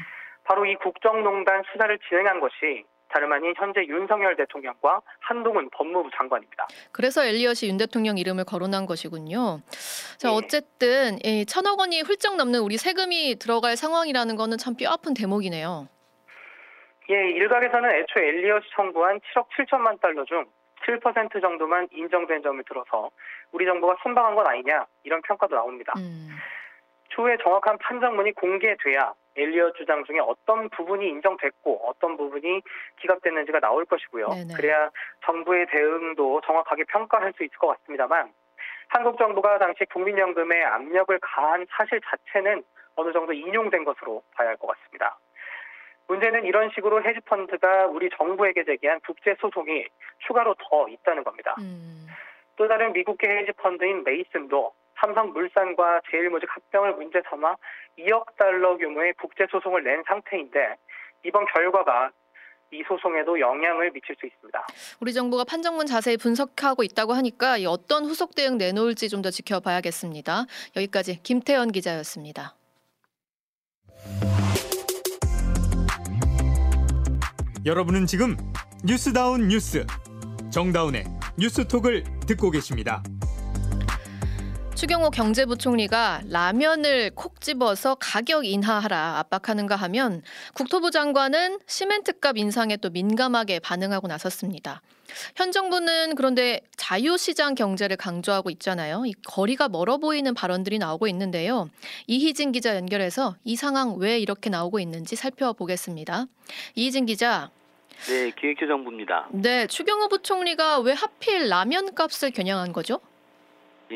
바로 0.46 0.66
이 0.66 0.76
국정농단 0.76 1.64
수사를 1.72 2.00
진행한 2.08 2.40
것이 2.40 2.86
다름 3.10 3.32
아닌 3.32 3.54
현재 3.56 3.82
윤석열 3.86 4.36
대통령과 4.36 5.02
한동훈 5.20 5.70
법무부 5.72 6.10
장관입니다. 6.16 6.68
그래서 6.92 7.24
엘리엇이 7.24 7.68
윤 7.68 7.78
대통령 7.78 8.18
이름을 8.18 8.46
거론한 8.46 8.86
것이군요. 8.86 9.62
자, 10.18 10.30
네. 10.30 10.36
어쨌든 10.36 11.18
이 11.24 11.46
천억 11.46 11.80
원이 11.80 12.02
훌쩍 12.02 12.36
넘는 12.36 12.60
우리 12.60 12.78
세금이 12.78 13.38
들어갈 13.40 13.78
상황이라는 13.78 14.36
거는 14.36 14.58
참 14.58 14.76
뼈아픈 14.76 15.14
대목이네요. 15.14 15.88
예, 17.10 17.30
일각에서는 17.32 17.90
애초 17.90 18.20
엘리엇이 18.20 18.68
청구한 18.76 19.20
7억 19.20 19.48
7천만 19.56 20.02
달러 20.02 20.26
중 20.26 20.44
7% 20.86 21.42
정도만 21.42 21.88
인정된 21.92 22.42
점을 22.44 22.62
들어서 22.64 23.10
우리 23.52 23.66
정부가 23.66 23.96
선방한 24.04 24.36
건 24.36 24.48
아니냐 24.48 24.86
이런 25.04 25.22
평가도 25.22 25.56
나옵니다. 25.56 25.94
음. 25.98 26.30
추후에 27.16 27.38
정확한 27.42 27.78
판정문이 27.78 28.34
공개돼야 28.34 29.14
엘리엇 29.38 29.76
주장 29.76 30.04
중에 30.06 30.20
어떤 30.20 30.70
부분이 30.70 31.08
인정됐고 31.08 31.88
어떤 31.88 32.18
부분이 32.18 32.62
기각됐는지가 33.02 33.60
나올 33.60 33.86
것이고요. 33.86 34.30
네네. 34.30 34.54
그래야 34.56 34.90
정부의 35.26 35.68
대응도 35.68 36.42
정확하게 36.46 36.84
평가할 36.86 37.34
수 37.36 37.44
있을 37.44 37.58
것 37.58 37.68
같습니다만 37.68 38.32
한국 38.90 39.18
정부가 39.18 39.58
당시 39.58 39.84
국민연금에 39.86 40.64
압력을 40.64 41.18
가한 41.22 41.66
사실 41.70 42.00
자체는 42.02 42.64
어느 42.96 43.12
정도 43.12 43.34
인용된 43.34 43.84
것으로 43.84 44.24
봐야 44.36 44.50
할 44.50 44.58
것 44.58 44.68
같습니다. 44.68 45.18
문제는 46.08 46.46
이런 46.46 46.70
식으로 46.76 47.04
헤지펀드가 47.04 47.88
우리 47.88 48.10
정부에게 48.16 48.64
제기한 48.64 49.00
국제 49.06 49.36
소송이 49.42 49.88
추가로 50.28 50.56
더 50.60 50.88
있다는 50.88 51.24
겁니다. 51.24 51.56
음. 51.60 52.08
또 52.58 52.68
다른 52.68 52.94
미국계 52.94 53.28
헤지펀드인 53.28 54.04
메이슨도 54.04 54.72
삼성물산과 55.02 56.02
제일모직 56.12 56.50
합병을 56.50 56.94
문제 56.96 57.22
삼아 57.30 57.56
2억 58.00 58.36
달러 58.38 58.78
규모의 58.78 59.14
국제 59.20 59.46
소송을 59.52 59.84
낸 59.84 60.04
상태인데 60.08 60.76
이번 61.24 61.46
결과가 61.54 62.12
이 62.72 62.84
소송에도 62.88 63.40
영향을 63.40 63.92
미칠 63.92 64.16
수 64.20 64.26
있습니다. 64.26 64.68
우리 65.00 65.14
정부가 65.14 65.44
판정문 65.44 65.86
자세히 65.86 66.18
분석하고 66.18 66.84
있다고 66.84 67.14
하니까 67.14 67.58
이 67.58 67.66
어떤 67.66 68.06
후속 68.06 68.36
대응 68.36 68.58
내놓을지 68.58 69.08
좀 69.10 69.22
더 69.22 69.30
지켜봐야겠습니다. 69.32 70.46
여기까지 70.76 71.22
김태현 71.24 71.72
기자였습니다. 71.72 72.56
여러분은 77.66 78.06
지금 78.06 78.36
뉴스다운 78.84 79.48
뉴스 79.48 79.86
정다운의 80.52 81.06
뉴스톡을 81.40 82.04
듣고 82.28 82.52
계십니다. 82.52 83.02
추경호 84.76 85.10
경제부총리가 85.12 86.24
라면을 86.30 87.12
콕 87.16 87.40
집어서 87.40 87.96
가격 87.96 88.46
인하하라 88.46 89.20
압박하는가 89.20 89.78
하면 89.78 90.22
국토부 90.54 90.92
장관은 90.92 91.60
시멘트값 91.66 92.38
인상에 92.38 92.76
또 92.78 92.90
민감하게 92.90 93.60
반응하고 93.60 94.08
나섰습니다. 94.08 94.82
현 95.38 95.54
정부는 95.54 96.16
그런데 96.16 96.60
자유시장 96.76 97.56
경제를 97.56 97.96
강조하고 97.96 98.50
있잖아요. 98.50 99.06
이 99.06 99.14
거리가 99.26 99.70
멀어 99.70 99.98
보이는 99.98 100.34
발언들이 100.34 100.78
나오고 100.78 101.08
있는데요. 101.08 101.70
이희진 102.08 102.52
기자 102.52 102.76
연결해서 102.76 103.38
이 103.46 103.56
상황 103.56 103.96
왜 103.98 104.20
이렇게 104.20 104.50
나오고 104.50 104.82
있는지 104.82 105.16
살펴보겠습니다. 105.16 106.26
이희진 106.76 107.06
기자. 107.06 107.50
네, 108.10 108.30
기획재정부입니다. 108.32 109.30
네, 109.32 109.68
추경호 109.68 110.10
부총리가 110.10 110.80
왜 110.80 110.92
하필 110.92 111.48
라면 111.48 111.96
값을 111.96 112.32
겨냥한 112.32 112.74
거죠? 112.74 113.00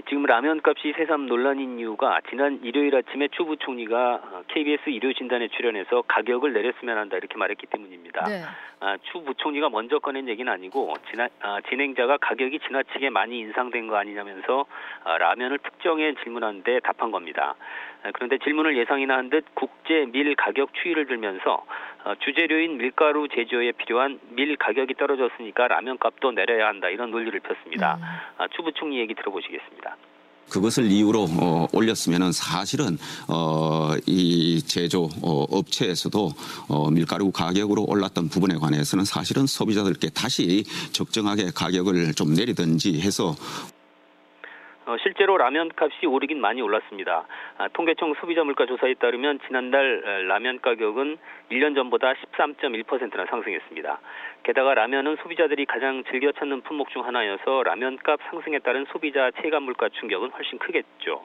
지금 0.08 0.24
라면 0.24 0.62
값이 0.64 0.94
새삼 0.96 1.26
논란인 1.26 1.80
이유가 1.80 2.20
지난 2.30 2.60
일요일 2.64 2.96
아침에 2.96 3.28
추 3.32 3.44
부총리가 3.46 4.44
KBS 4.48 4.90
일요 4.92 5.14
진단에 5.14 5.48
출연해서 5.48 6.04
가격을 6.08 6.54
내렸으면 6.54 6.98
한다 6.98 7.18
이렇게 7.18 7.36
말했기 7.38 7.66
때문입니다. 7.66 8.26
네. 8.26 8.44
아, 8.82 8.98
추 9.12 9.24
부총리가 9.24 9.70
먼저 9.70 9.98
꺼낸 9.98 10.30
얘기는 10.30 10.52
아니고 10.52 10.94
지나, 11.10 11.28
아, 11.42 11.60
진행자가 11.70 12.18
가격이 12.18 12.60
지나치게 12.60 13.10
많이 13.10 13.40
인상된 13.40 13.88
거 13.88 13.98
아니냐면서 13.98 14.66
아, 15.04 15.18
라면을 15.18 15.58
특정해 15.58 16.14
질문하는데 16.24 16.82
답한 16.82 17.10
겁니다. 17.10 17.56
아, 18.04 18.12
그런데 18.14 18.38
질문을 18.40 18.78
예상이나 18.78 19.18
한 19.18 19.30
듯 19.30 19.46
국제 19.54 20.06
밀 20.12 20.36
가격 20.36 20.70
추이를 20.82 21.06
들면서 21.06 21.64
어, 22.06 22.14
주재료인 22.24 22.78
밀가루 22.78 23.28
제조에 23.28 23.74
필요한 23.74 24.20
밀 24.32 24.56
가격이 24.56 24.96
떨어졌으니까 24.96 25.68
라면 25.68 25.98
값도 26.00 26.32
내려야 26.32 26.68
한다 26.68 26.90
이런 26.90 27.12
논리를 27.12 27.38
폈습니다. 27.40 27.96
음. 27.96 28.04
아, 28.38 28.48
추 28.56 28.64
부총리 28.64 29.00
얘기 29.00 29.14
들어보시겠습니다. 29.14 29.98
그것을 30.50 30.86
이유로 30.86 31.28
어, 31.40 31.68
올렸으면은 31.74 32.32
사실은 32.32 32.98
어, 33.28 33.92
이 34.08 34.62
제조 34.66 35.04
어, 35.22 35.46
업체에서도 35.52 36.30
어, 36.70 36.90
밀가루 36.90 37.32
가격으로 37.32 37.86
올랐던 37.88 38.30
부분에 38.30 38.56
관해서는 38.56 39.06
사실은 39.06 39.46
소비자들께 39.46 40.10
다시 40.10 40.64
적정하게 40.92 41.52
가격을 41.56 42.16
좀 42.16 42.34
내리든지 42.34 43.00
해서 43.02 43.30
어, 43.30 43.79
실제로 45.04 45.38
라면 45.38 45.70
값이 45.76 46.06
오르긴 46.06 46.42
많이 46.42 46.62
올랐습니다. 46.62 47.26
아, 47.58 47.68
통계청 47.74 48.14
소비자 48.20 48.44
물가 48.44 48.66
조사에 48.66 48.96
따르면 48.96 49.40
지난달 49.48 50.28
라면 50.28 50.60
가격은 50.62 51.18
1년 51.52 51.76
전보다 51.76 52.14
13.1%나 52.14 53.26
상승했습니다. 53.30 54.00
게다가 54.44 54.74
라면은 54.74 55.18
소비자들이 55.22 55.66
가장 55.66 56.04
즐겨 56.10 56.32
찾는 56.32 56.62
품목 56.62 56.90
중 56.90 57.06
하나여서 57.06 57.64
라면 57.64 57.98
값 58.04 58.20
상승에 58.30 58.60
따른 58.60 58.86
소비자 58.92 59.30
체감 59.42 59.64
물가 59.64 59.90
충격은 59.90 60.32
훨씬 60.32 60.58
크겠죠. 60.58 61.24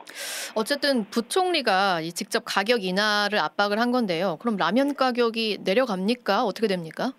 어쨌든 0.55 1.05
부총리가 1.11 2.01
직접 2.15 2.43
가격 2.45 2.83
인하를 2.85 3.39
압박을 3.39 3.79
한 3.79 3.93
건데요. 3.93 4.37
그럼 4.41 4.57
라면 4.57 4.95
가격이 4.95 5.59
내려갑니까? 5.65 6.45
어떻게 6.45 6.67
됩니까? 6.67 7.13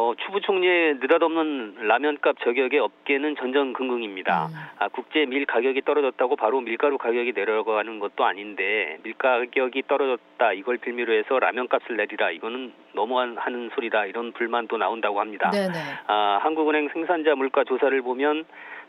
어, 0.00 0.12
추부 0.14 0.40
총리의 0.40 0.98
느닷없는 1.00 1.88
라면값 1.88 2.36
저격에 2.44 2.78
업계는 2.78 3.34
전전긍긍입니다. 3.34 4.46
음. 4.46 4.54
아, 4.78 4.86
국제 4.86 5.26
밀 5.26 5.44
가격이 5.44 5.82
떨어졌다고 5.82 6.36
바로 6.36 6.60
밀가루 6.60 6.98
가격이 6.98 7.32
내려가는 7.34 7.98
것도 7.98 8.24
아닌데 8.24 8.98
밀 9.02 9.14
가격이 9.14 9.82
떨어졌다 9.88 10.52
이걸 10.52 10.78
빌미로 10.78 11.12
해서 11.12 11.40
라면값을 11.40 11.96
내리라 11.96 12.30
이거는 12.30 12.72
너무하는 12.92 13.70
소리다 13.74 14.06
이런 14.06 14.30
불만도 14.30 14.76
나온다고 14.76 15.18
합니다. 15.18 15.50
네네. 15.50 15.74
아, 16.06 16.38
한국은행 16.42 16.90
생산자 16.90 17.34
물가 17.34 17.64
조사를 17.64 18.00
보면 18.02 18.44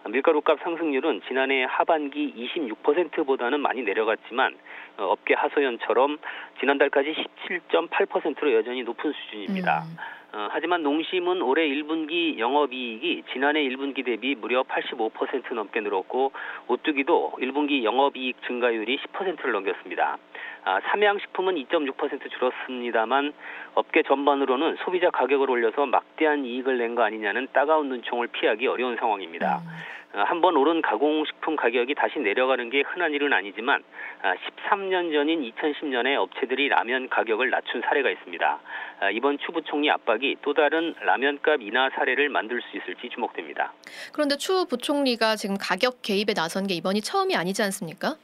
밀가루값 0.08 0.60
상승률은 0.62 1.24
지난해 1.28 1.66
하반기 1.68 2.52
26%보다는 2.56 3.62
많이 3.62 3.82
내려갔지만 3.82 4.56
어, 5.00 5.06
업계 5.06 5.34
하소연처럼 5.34 6.20
지난달까지 6.60 7.16
17.8%로 7.48 8.54
여전히 8.54 8.84
높은 8.84 9.12
수준입니다. 9.12 9.86
음. 9.86 10.19
어, 10.32 10.48
하지만 10.52 10.84
농심은 10.84 11.42
올해 11.42 11.68
1분기 11.68 12.38
영업이익이 12.38 13.24
지난해 13.34 13.62
1분기 13.64 14.06
대비 14.06 14.36
무려 14.36 14.62
85% 14.64 15.54
넘게 15.56 15.80
늘었고 15.82 16.32
오뚜기도 16.68 17.34
1분기 17.40 17.84
영업이익 17.84 18.36
증가율이 18.46 19.00
10%를 19.00 19.52
넘겼습니다. 19.54 20.18
아, 20.66 20.80
삼양식품은 20.92 21.56
2.6% 21.56 22.30
줄었습니다만 22.32 23.34
업계 23.74 24.04
전반으로는 24.04 24.78
소비자 24.84 25.10
가격을 25.10 25.50
올려서 25.50 25.88
막대한 25.88 26.46
이익을 26.46 26.78
낸 26.78 26.96
거 26.96 27.04
아니냐는 27.04 27.48
따가운 27.54 27.90
눈총을 27.90 28.28
피하기 28.28 28.68
어려운 28.68 28.98
상황입니다. 28.98 29.60
음. 29.64 29.99
어, 30.14 30.24
한번 30.26 30.58
오른 30.58 30.82
가공식품 30.82 31.56
가격이 31.56 31.94
다시 31.94 32.20
내려가는 32.20 32.70
게 32.70 32.82
흔한 32.82 33.14
일은 33.14 33.32
아니지만 33.32 33.84
13년 34.24 35.10
아, 35.10 35.14
전인 35.14 35.42
2010년에 35.52 36.16
업체들이 36.16 36.68
라면 36.70 37.10
가격을 37.10 37.50
낮춘 37.52 37.82
사례가 37.82 38.10
있습니다. 38.10 38.60
아, 39.02 39.10
이번 39.12 39.38
추 39.38 39.52
부총리 39.52 39.90
압박이 39.92 40.38
또 40.42 40.54
다른 40.54 40.96
라면값 41.02 41.62
인하 41.62 41.90
사례를 41.92 42.30
만들 42.30 42.62
수 42.62 42.78
있을지 42.78 43.10
주목됩니다. 43.10 43.72
그런데 44.12 44.36
추 44.38 44.66
부총리가 44.68 45.36
지금 45.36 45.58
가격 45.60 46.02
개입에 46.02 46.34
나선 46.34 46.66
게 46.66 46.74
이번이 46.74 47.02
처음이 47.02 47.36
아니지 47.36 47.62
않습니까? 47.64 48.16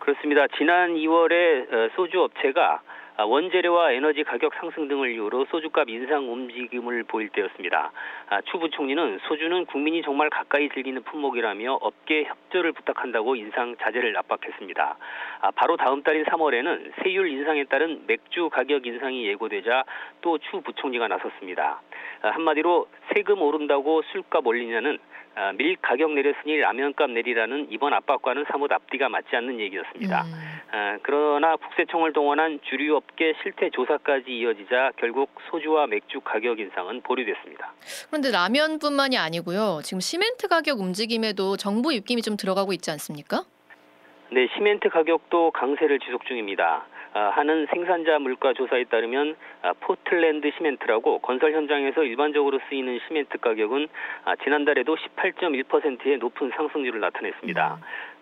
그렇습니다. 0.00 0.46
지난 0.58 0.94
2월에 0.94 1.72
어, 1.72 1.88
소주 1.96 2.20
업체가 2.20 2.74
아, 2.74 2.93
원재료와 3.22 3.92
에너지 3.92 4.24
가격 4.24 4.54
상승 4.54 4.88
등을 4.88 5.12
이유로 5.12 5.44
소주값 5.44 5.88
인상 5.88 6.32
움직임을 6.32 7.04
보일 7.04 7.28
때였습니다. 7.28 7.92
아, 8.28 8.40
추 8.42 8.58
부총리는 8.58 9.20
소주는 9.28 9.66
국민이 9.66 10.02
정말 10.02 10.28
가까이 10.30 10.68
즐기는 10.70 11.00
품목이라며 11.04 11.74
업계 11.80 12.24
협조를 12.24 12.72
부탁한다고 12.72 13.36
인상 13.36 13.76
자제를 13.80 14.16
압박했습니다. 14.16 14.96
아, 15.42 15.50
바로 15.52 15.76
다음 15.76 16.02
달인 16.02 16.24
3월에는 16.24 16.92
세율 17.02 17.28
인상에 17.28 17.64
따른 17.64 18.02
맥주 18.08 18.50
가격 18.50 18.84
인상이 18.86 19.26
예고되자 19.26 19.84
또 20.20 20.38
추 20.38 20.60
부총리가 20.60 21.06
나섰습니다. 21.08 21.80
한마디로 22.20 22.88
세금 23.14 23.40
오른다고 23.40 24.02
술값 24.12 24.46
올리냐는 24.46 24.98
아, 25.36 25.52
밀 25.52 25.76
가격 25.82 26.12
내렸으니 26.12 26.58
라면값 26.58 27.10
내리라는 27.10 27.68
이번 27.70 27.92
압박과는 27.92 28.44
사뭇 28.50 28.70
앞뒤가 28.70 29.08
맞지 29.08 29.34
않는 29.34 29.58
얘기였습니다. 29.60 30.22
음. 30.22 30.32
아, 30.70 30.98
그러나 31.02 31.56
국세청을 31.56 32.12
동원한 32.12 32.60
주류업계 32.62 33.34
실태 33.42 33.70
조사까지 33.70 34.30
이어지자 34.30 34.92
결국 34.96 35.30
소주와 35.50 35.86
맥주 35.86 36.20
가격 36.20 36.60
인상은 36.60 37.00
보류됐습니다. 37.02 37.72
그런데 38.08 38.30
라면뿐만이 38.30 39.18
아니고요. 39.18 39.80
지금 39.82 40.00
시멘트 40.00 40.48
가격 40.48 40.78
움직임에도 40.78 41.56
정부 41.56 41.92
입김이 41.92 42.22
좀 42.22 42.36
들어가고 42.36 42.72
있지 42.72 42.90
않습니까? 42.92 43.44
네, 44.30 44.48
시멘트 44.56 44.88
가격도 44.88 45.50
강세를 45.50 45.98
지속 46.00 46.26
중입니다. 46.26 46.86
아, 47.14 47.30
한은 47.30 47.66
생산자 47.66 48.18
물가 48.18 48.52
조사에 48.52 48.84
따르면 48.84 49.36
아, 49.62 49.72
포틀랜드 49.80 50.50
시멘트라고 50.56 51.20
건설 51.20 51.52
현장에서 51.52 52.02
일반적으로 52.02 52.58
쓰이는 52.68 52.98
시멘트 53.06 53.38
가격은 53.38 53.86
아, 54.24 54.34
지난달에도 54.36 54.96
18.1%의 54.96 56.18
높은 56.18 56.50
상승률을 56.56 56.98
나타냈습니다. 56.98 57.74
음. 57.74 57.80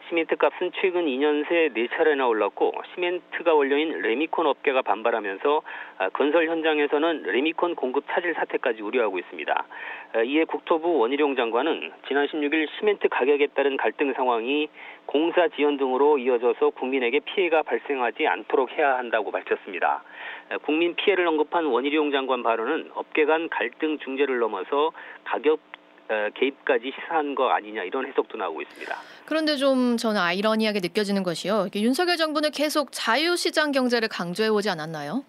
시멘트 0.09 0.37
값은 0.37 0.73
최근 0.75 1.07
2년 1.07 1.49
새 1.49 1.71
4차례나 1.71 2.29
올랐고 2.29 2.73
시멘트가 2.95 3.55
원료인 3.55 4.03
레미콘 4.03 4.47
업계가 4.47 4.83
반발하면서 4.83 5.63
아, 5.97 6.09
건설 6.11 6.49
현장에서는 6.49 7.23
레미콘 7.23 7.75
공급 7.75 8.05
차질 8.11 8.35
사태까지 8.35 8.83
우려하고 8.83 9.19
있습니다. 9.19 9.65
아, 10.15 10.21
이에 10.23 10.45
국토부 10.45 10.99
원희룡 10.99 11.37
장관은 11.37 11.91
지난 12.07 12.27
16일 12.27 12.69
시멘트 12.79 13.09
가격에 13.09 13.47
따른 13.55 13.79
갈등 13.79 14.13
상황이 14.13 14.69
공사 15.07 15.49
지연 15.57 15.79
등으로 15.79 16.19
이어져서 16.19 16.71
국민에게 16.71 17.21
피해가 17.21 17.63
발생하지 17.63 18.27
않도록 18.27 18.71
해야 18.73 18.99
한다고 18.99 19.31
밝혔습니다. 19.31 20.03
아, 20.51 20.59
국민 20.59 20.95
피해를 20.97 21.27
언급한 21.27 21.65
원희룡 21.65 22.11
장관 22.11 22.43
발언은 22.43 22.91
업계 22.95 23.25
간 23.25 23.49
갈등 23.49 23.99
중재를 23.99 24.39
넘어서 24.39 24.93
가격 25.25 25.61
개입까지 26.35 26.93
시사한 26.95 27.35
거 27.35 27.49
아니냐 27.49 27.85
이런 27.85 28.07
해석도 28.07 28.37
나오고 28.37 28.61
있습니다. 28.61 28.95
그런데 29.25 29.57
좀 29.57 29.97
저는 29.97 30.21
아이러니하게 30.21 30.81
느껴지는 30.81 31.23
것이요. 31.23 31.69
윤석열 31.75 32.19
정부는 32.19 32.51
계속 32.51 32.93
자유시장 32.93 33.73
경제를 33.73 34.09
강조해 34.09 34.51
오지 34.51 34.69
않았나요? 34.69 35.25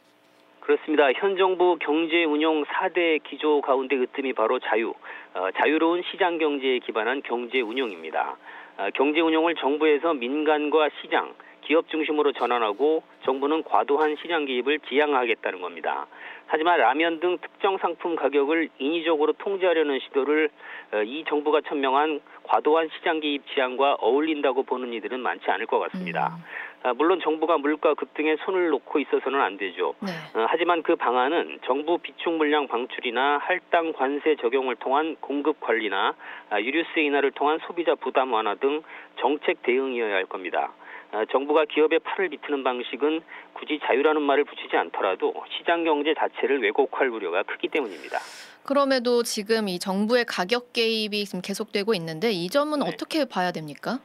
그렇습니다. 0.63 1.11
현 1.11 1.35
정부 1.35 1.77
경제 1.77 2.23
운용 2.23 2.63
4대 2.63 3.21
기조 3.23 3.59
가운데 3.59 3.97
으뜸이 3.97 4.31
바로 4.31 4.59
자유, 4.59 4.93
어, 5.33 5.51
자유로운 5.57 6.03
시장 6.09 6.37
경제에 6.37 6.79
기반한 6.79 7.21
경제 7.21 7.59
운용입니다. 7.59 8.37
어, 8.77 8.87
경제 8.93 9.19
운용을 9.19 9.55
정부에서 9.55 10.13
민간과 10.13 10.87
시장, 11.01 11.33
기업 11.65 11.89
중심으로 11.89 12.31
전환하고 12.31 13.03
정부는 13.25 13.63
과도한 13.63 14.15
시장 14.21 14.45
개입을 14.45 14.79
지양하겠다는 14.87 15.59
겁니다. 15.59 16.07
하지만 16.47 16.79
라면 16.79 17.19
등 17.19 17.37
특정 17.41 17.77
상품 17.77 18.15
가격을 18.15 18.69
인위적으로 18.77 19.33
통제하려는 19.33 19.99
시도를 19.99 20.49
어, 20.93 21.03
이 21.03 21.25
정부가 21.27 21.59
천명한 21.67 22.21
과도한 22.43 22.89
시장 22.95 23.19
개입 23.19 23.43
지향과 23.53 23.95
어울린다고 23.95 24.63
보는 24.63 24.93
이들은 24.93 25.19
많지 25.19 25.49
않을 25.51 25.65
것 25.65 25.79
같습니다. 25.79 26.37
음. 26.37 26.43
물론 26.91 27.21
정부가 27.21 27.57
물가 27.57 27.93
급등에 27.93 28.35
손을 28.45 28.69
놓고 28.69 28.99
있어서는 28.99 29.39
안 29.39 29.57
되죠. 29.57 29.95
네. 30.01 30.11
어, 30.37 30.45
하지만 30.49 30.83
그 30.83 30.95
방안은 30.95 31.59
정부 31.65 31.97
비축 31.97 32.33
물량 32.33 32.67
방출이나 32.67 33.37
할당 33.37 33.93
관세 33.93 34.35
적용을 34.35 34.75
통한 34.75 35.15
공급 35.21 35.61
관리나 35.61 36.13
아, 36.49 36.59
유류세 36.59 37.01
인하를 37.01 37.31
통한 37.31 37.59
소비자 37.65 37.95
부담 37.95 38.33
완화 38.33 38.55
등 38.55 38.81
정책 39.19 39.63
대응이어야 39.63 40.13
할 40.13 40.25
겁니다. 40.25 40.73
어, 41.13 41.23
정부가 41.31 41.65
기업의 41.65 41.99
팔을 41.99 42.29
비트는 42.29 42.63
방식은 42.63 43.21
굳이 43.53 43.79
자유라는 43.85 44.21
말을 44.21 44.43
붙이지 44.43 44.75
않더라도 44.75 45.33
시장 45.57 45.83
경제 45.83 46.13
자체를 46.15 46.61
왜곡할 46.63 47.07
우려가 47.07 47.43
크기 47.43 47.67
때문입니다. 47.67 48.17
그럼에도 48.65 49.23
지금 49.23 49.69
이 49.69 49.77
정부의 49.77 50.25
가격 50.25 50.73
개입이 50.73 51.25
지금 51.25 51.41
계속되고 51.41 51.93
있는데 51.95 52.31
이 52.31 52.49
점은 52.49 52.79
네. 52.79 52.87
어떻게 52.87 53.25
봐야 53.25 53.51
됩니까? 53.51 53.99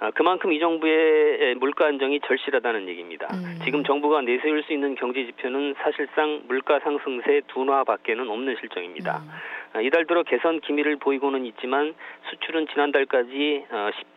아, 0.00 0.10
그만큼 0.12 0.52
이 0.52 0.60
정부의 0.60 1.56
물가 1.56 1.86
안정이 1.86 2.20
절실하다는 2.26 2.88
얘기입니다. 2.88 3.26
음. 3.32 3.58
지금 3.64 3.82
정부가 3.82 4.20
내세울 4.22 4.62
수 4.62 4.72
있는 4.72 4.94
경제 4.94 5.24
지표는 5.26 5.74
사실상 5.78 6.42
물가 6.46 6.78
상승세 6.80 7.42
둔화밖에는 7.48 8.28
없는 8.28 8.56
실정입니다. 8.60 9.22
음. 9.24 9.30
아, 9.72 9.80
이달 9.80 10.06
들어 10.06 10.22
개선 10.22 10.60
기미를 10.60 10.96
보이고는 10.96 11.44
있지만 11.46 11.94
수출은 12.30 12.68
지난달까지 12.68 13.66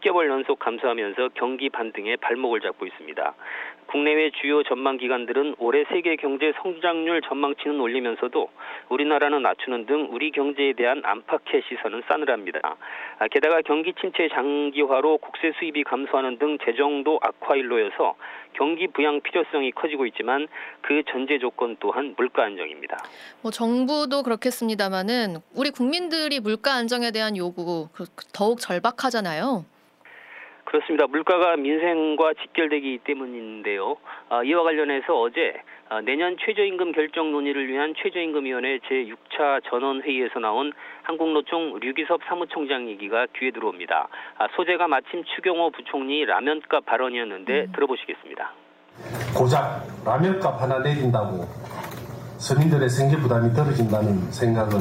10개월 0.01 0.29
어, 0.29 0.33
연속 0.33 0.59
감소하면서 0.59 1.29
경기 1.33 1.69
반등에 1.69 2.17
발목을 2.17 2.61
잡고 2.61 2.85
있습니다. 2.85 3.33
국내외 3.91 4.31
주요 4.41 4.63
전망 4.63 4.97
기관들은 4.97 5.55
올해 5.59 5.83
세계 5.89 6.15
경제 6.15 6.53
성장률 6.61 7.21
전망치는 7.27 7.79
올리면서도 7.79 8.49
우리나라는 8.89 9.41
낮추는 9.41 9.85
등 9.85 10.07
우리 10.11 10.31
경제에 10.31 10.73
대한 10.73 11.01
안팎의 11.03 11.63
시선은 11.67 12.03
싸늘합니다. 12.07 12.59
아, 12.63 13.27
게다가 13.27 13.61
경기 13.61 13.93
침체 13.99 14.29
장기화로 14.29 15.17
국세 15.17 15.51
수입이 15.59 15.83
감소하는 15.83 16.39
등 16.39 16.57
재정도 16.65 17.19
악화일로여서 17.21 18.15
경기 18.53 18.87
부양 18.87 19.19
필요성이 19.21 19.71
커지고 19.71 20.05
있지만 20.07 20.47
그 20.81 21.03
전제 21.11 21.37
조건 21.39 21.75
또한 21.79 22.15
물가 22.17 22.43
안정입니다. 22.43 22.97
뭐 23.41 23.51
정부도 23.51 24.23
그렇겠습니다만은 24.23 25.37
우리 25.53 25.69
국민들이 25.69 26.39
물가 26.39 26.73
안정에 26.75 27.11
대한 27.11 27.35
요구 27.35 27.89
그 27.93 28.05
더욱 28.33 28.59
절박하잖아요. 28.59 29.65
그렇습니다. 30.71 31.05
물가가 31.05 31.57
민생과 31.57 32.33
직결되기 32.41 32.99
때문인데요. 33.03 33.97
아, 34.29 34.41
이와 34.41 34.63
관련해서 34.63 35.19
어제 35.19 35.53
아, 35.89 35.99
내년 35.99 36.37
최저임금 36.39 36.93
결정 36.93 37.33
논의를 37.33 37.67
위한 37.67 37.93
최저임금위원회 38.01 38.79
제6차 38.79 39.69
전원회의에서 39.69 40.39
나온 40.39 40.71
한국노총 41.03 41.79
류기섭 41.81 42.21
사무총장 42.25 42.87
얘기가 42.87 43.27
귀에 43.37 43.51
들어옵니다. 43.51 44.07
아, 44.37 44.47
소재가 44.55 44.87
마침 44.87 45.25
추경호 45.35 45.71
부총리 45.71 46.23
라면값 46.23 46.85
발언이었는데 46.85 47.65
음. 47.65 47.71
들어보시겠습니다. 47.75 48.53
고작 49.35 49.83
라면값 50.05 50.61
하나 50.61 50.79
내린다고 50.79 51.43
서민들의 52.37 52.87
생계 52.87 53.17
부담이 53.17 53.51
떨어진다는 53.53 54.31
생각은 54.31 54.79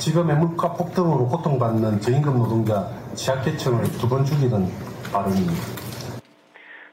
지금의 0.00 0.34
물가 0.38 0.72
폭등으로 0.72 1.28
고통받는 1.28 2.00
저임금 2.00 2.36
노동자 2.36 2.88
취약계층을 3.14 3.84
두 4.00 4.08
번 4.08 4.24
죽이는 4.24 4.89
발언입니다. 5.12 5.90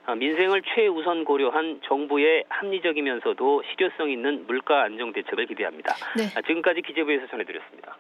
아, 0.06 0.15
민생을 0.15 0.62
최우선 0.73 1.25
고려한 1.25 1.82
정부의 1.86 2.45
합리적이면서도 2.47 3.63
실효성 3.69 4.10
있는 4.10 4.47
물가 4.47 4.84
안정 4.84 5.12
대책을 5.12 5.47
기대합니다. 5.47 5.95
네. 6.17 6.27
아, 6.36 6.41
지금까지 6.41 6.82
기재부에서 6.82 7.27
전해드렸습니다. 7.27 7.97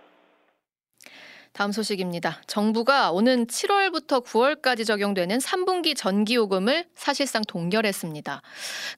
다음 1.51 1.71
소식입니다. 1.71 2.39
정부가 2.45 3.11
오는 3.11 3.47
7월부터 3.47 4.23
9월까지 4.23 4.85
적용되는 4.85 5.39
3분기 5.39 5.97
전기요금을 5.97 6.85
사실상 6.93 7.41
동결했습니다. 7.47 8.41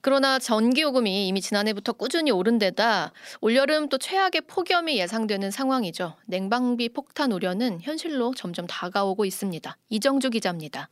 그러나 0.02 0.38
전기요금이 0.38 1.26
이미 1.26 1.40
지난해부터 1.40 1.94
꾸준히 1.94 2.30
오른 2.30 2.58
데다 2.58 3.12
올여름 3.40 3.88
또 3.88 3.96
최악의 3.96 4.42
폭염이 4.46 4.98
예상되는 4.98 5.50
상황이죠. 5.50 6.16
냉방비 6.26 6.90
폭탄 6.90 7.32
우려는 7.32 7.80
현실로 7.80 8.34
점점 8.36 8.66
다가오고 8.66 9.24
있습니다. 9.24 9.76
이정주 9.88 10.28
기자입니다. 10.28 10.90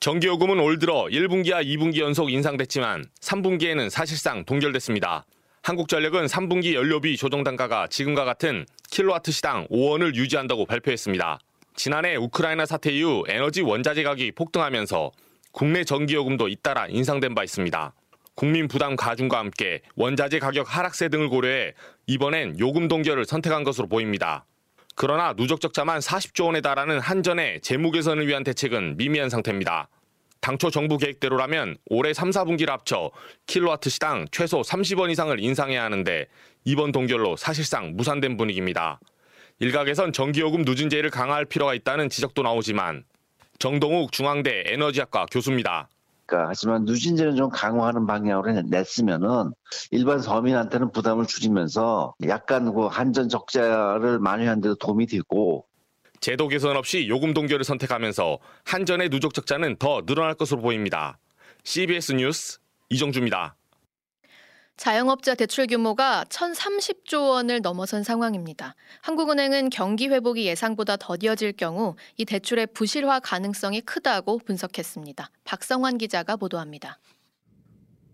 전기요금은 0.00 0.60
올 0.60 0.78
들어 0.78 1.04
1분기와 1.10 1.62
2분기 1.62 1.98
연속 1.98 2.32
인상됐지만 2.32 3.04
3분기에는 3.20 3.90
사실상 3.90 4.46
동결됐습니다. 4.46 5.26
한국전력은 5.62 6.24
3분기 6.24 6.72
연료비 6.72 7.18
조정 7.18 7.44
단가가 7.44 7.86
지금과 7.86 8.24
같은 8.24 8.64
킬로와트 8.90 9.30
시당 9.30 9.66
5원을 9.68 10.14
유지한다고 10.14 10.64
발표했습니다. 10.64 11.38
지난해 11.76 12.16
우크라이나 12.16 12.64
사태 12.64 12.90
이후 12.90 13.24
에너지 13.28 13.60
원자재 13.60 14.02
가격이 14.02 14.32
폭등하면서 14.32 15.12
국내 15.52 15.84
전기요금도 15.84 16.48
잇따라 16.48 16.86
인상된 16.86 17.34
바 17.34 17.44
있습니다. 17.44 17.92
국민 18.34 18.68
부담 18.68 18.96
가중과 18.96 19.38
함께 19.38 19.82
원자재 19.96 20.38
가격 20.38 20.64
하락세 20.74 21.10
등을 21.10 21.28
고려해 21.28 21.74
이번엔 22.06 22.58
요금 22.58 22.88
동결을 22.88 23.26
선택한 23.26 23.64
것으로 23.64 23.86
보입니다. 23.86 24.46
그러나 25.02 25.32
누적 25.32 25.62
적자만 25.62 26.00
40조 26.00 26.44
원에 26.44 26.60
달하는 26.60 27.00
한전의 27.00 27.62
재무 27.62 27.90
개선을 27.90 28.28
위한 28.28 28.44
대책은 28.44 28.98
미미한 28.98 29.30
상태입니다. 29.30 29.88
당초 30.42 30.70
정부 30.70 30.98
계획대로라면 30.98 31.78
올해 31.86 32.12
3, 32.12 32.28
4분기를 32.28 32.66
합쳐 32.66 33.10
킬로와트 33.46 33.88
시당 33.88 34.26
최소 34.30 34.60
30원 34.60 35.10
이상을 35.10 35.40
인상해야 35.40 35.82
하는데 35.84 36.26
이번 36.66 36.92
동결로 36.92 37.36
사실상 37.36 37.96
무산된 37.96 38.36
분위기입니다. 38.36 39.00
일각에선 39.60 40.12
전기요금 40.12 40.64
누진제를 40.64 41.08
강화할 41.08 41.46
필요가 41.46 41.72
있다는 41.72 42.10
지적도 42.10 42.42
나오지만 42.42 43.04
정동욱 43.58 44.12
중앙대 44.12 44.64
에너지학과 44.66 45.24
교수입니다. 45.30 45.88
그러니까 46.30 46.48
하지만 46.48 46.84
누진제는 46.84 47.34
좀 47.34 47.50
강화하는 47.50 48.06
방향으로 48.06 48.62
냈으면은 48.62 49.52
일반 49.90 50.20
서민한테는 50.20 50.92
부담을 50.92 51.26
줄이면서 51.26 52.14
약간 52.28 52.72
그 52.72 52.86
한전 52.86 53.28
적자를 53.28 54.20
만회하는 54.20 54.62
데도 54.62 54.76
도움이 54.76 55.06
되고 55.06 55.66
제도 56.20 56.48
개선 56.48 56.76
없이 56.76 57.08
요금 57.08 57.34
동결을 57.34 57.64
선택하면서 57.64 58.38
한전의 58.64 59.08
누적 59.08 59.34
적자는 59.34 59.76
더 59.76 60.02
늘어날 60.06 60.34
것으로 60.34 60.60
보입니다. 60.60 61.18
CBS 61.64 62.12
뉴스 62.12 62.58
이정주입니다. 62.90 63.56
자영업자 64.80 65.34
대출 65.34 65.66
규모가 65.66 66.24
1,030조 66.30 67.32
원을 67.32 67.60
넘어선 67.60 68.02
상황입니다. 68.02 68.74
한국은행은 69.02 69.68
경기 69.68 70.08
회복이 70.08 70.46
예상보다 70.46 70.96
더뎌질 70.96 71.52
경우 71.52 71.96
이 72.16 72.24
대출의 72.24 72.68
부실화 72.68 73.20
가능성이 73.20 73.82
크다고 73.82 74.38
분석했습니다. 74.38 75.30
박성환 75.44 75.98
기자가 75.98 76.36
보도합니다. 76.36 76.98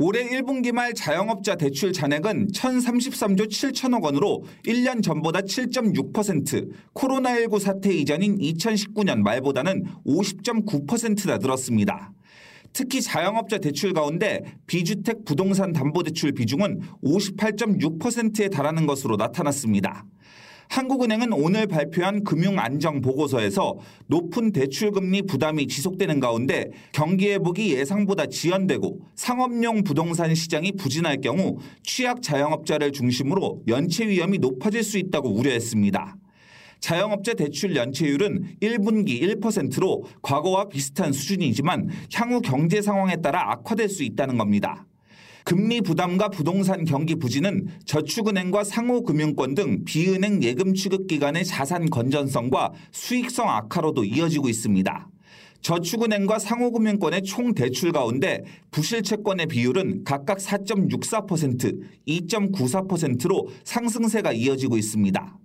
올해 0.01 0.29
1분기 0.29 0.73
말 0.73 0.93
자영업자 0.93 1.55
대출 1.55 1.93
잔액은 1.93 2.49
1,033조 2.49 3.47
7천억 3.47 4.03
원으로 4.03 4.43
1년 4.67 5.05
전보다 5.05 5.43
7.6%, 5.43 6.73
코로나19 6.95 7.61
사태 7.61 7.95
이전인 7.95 8.39
2019년 8.39 9.21
말보다는 9.21 9.85
50.9%나 10.05 11.39
늘었습니다. 11.39 12.13
특히 12.77 13.01
자영업자 13.01 13.57
대출 13.57 13.95
가운데 13.95 14.43
비주택 14.67 15.25
부동산 15.25 15.73
담보대출 15.73 16.33
비중은 16.33 16.83
58.6%에 17.03 18.51
달하는 18.51 18.87
것으로 18.87 19.17
나타났습니다. 19.17 20.05
한국은행은 20.69 21.33
오늘 21.33 21.67
발표한 21.69 22.23
금융안정보고서에서 22.23 23.79
높은 24.09 24.53
대출금리 24.53 25.23
부담이 25.23 25.69
지속되는 25.69 26.21
가운데 26.21 26.69
경기회복이 26.93 27.73
예상보다 27.73 28.27
지연되고 28.27 29.01
상업용 29.15 29.83
부동산 29.83 30.35
시장이 30.35 30.73
부진할 30.73 31.23
경우 31.23 31.57
취약 31.83 32.21
자영업자를 32.21 32.93
중심으로 32.93 33.63
연체 33.69 34.07
위험이 34.07 34.37
높아질 34.37 34.83
수 34.83 34.99
있다고 34.99 35.31
우려했습니다. 35.31 36.17
자영업자 36.81 37.35
대출 37.35 37.75
연체율은 37.77 38.57
1분기 38.63 39.21
1%로 39.41 40.05
과거와 40.23 40.69
비슷한 40.69 41.13
수준이지만 41.13 41.89
향후 42.15 42.41
경제 42.41 42.83
상황에 42.83 43.17
따라 43.17 43.53
악화될 43.53 43.89
수 43.89 44.03
있다는 44.03 44.39
겁니다. 44.39 44.87
금리 45.45 45.81
부담과 45.81 46.29
부동산 46.29 46.85
경기 46.85 47.15
부진은 47.15 47.69
저축은행과 47.85 48.65
상호금융권 48.65 49.55
등 49.55 49.85
비은행 49.85 50.43
예금 50.43 50.75
취급 50.75 51.07
기관의 51.07 51.45
자산 51.45 51.89
건전성과 51.89 52.73
수익성 52.91 53.49
악화로도 53.49 54.03
이어지고 54.05 54.49
있습니다. 54.49 55.09
저축은행과 55.61 56.41
상호금융권의 56.41 57.23
총 57.23 57.55
대출 57.55 57.93
가운데 57.93 58.43
부실채권의 58.73 59.47
비율은 59.47 60.03
각각 60.05 60.39
4.64%, 60.39 61.81
2.94%로 62.07 63.49
상승세가 63.63 64.33
이어지고 64.33 64.77
있습니다. 64.77 65.39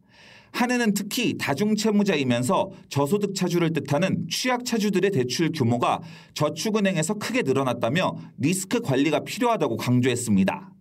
한 0.51 0.71
해는 0.71 0.93
특히 0.93 1.37
다중채무자이면서 1.37 2.71
저소득 2.89 3.35
차주를 3.35 3.73
뜻하는 3.73 4.27
취약 4.29 4.65
차주들의 4.65 5.11
대출 5.11 5.51
규모가 5.51 6.01
저축은행에서 6.33 7.15
크게 7.15 7.41
늘어났다며 7.43 8.15
리스크 8.37 8.81
관리가 8.81 9.23
필요하다고 9.23 9.77
강조했습니다. 9.77 10.71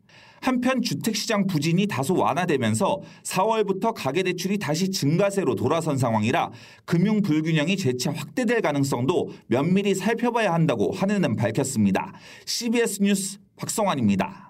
한편 0.40 0.80
주택시장 0.80 1.46
부진이 1.46 1.86
다소 1.86 2.16
완화되면서 2.16 3.00
4월부터 3.24 3.92
가계대출이 3.94 4.58
다시 4.58 4.90
증가세로 4.90 5.54
돌아선 5.54 5.98
상황이라 5.98 6.50
금융 6.84 7.20
불균형이 7.20 7.76
재차 7.76 8.10
확대될 8.12 8.62
가능성도 8.62 9.30
면밀히 9.48 9.94
살펴봐야 9.94 10.52
한다고 10.52 10.92
한은은 10.92 11.36
밝혔습니다. 11.36 12.12
CBS 12.46 13.02
뉴스 13.02 13.38
박성환입니다. 13.56 14.49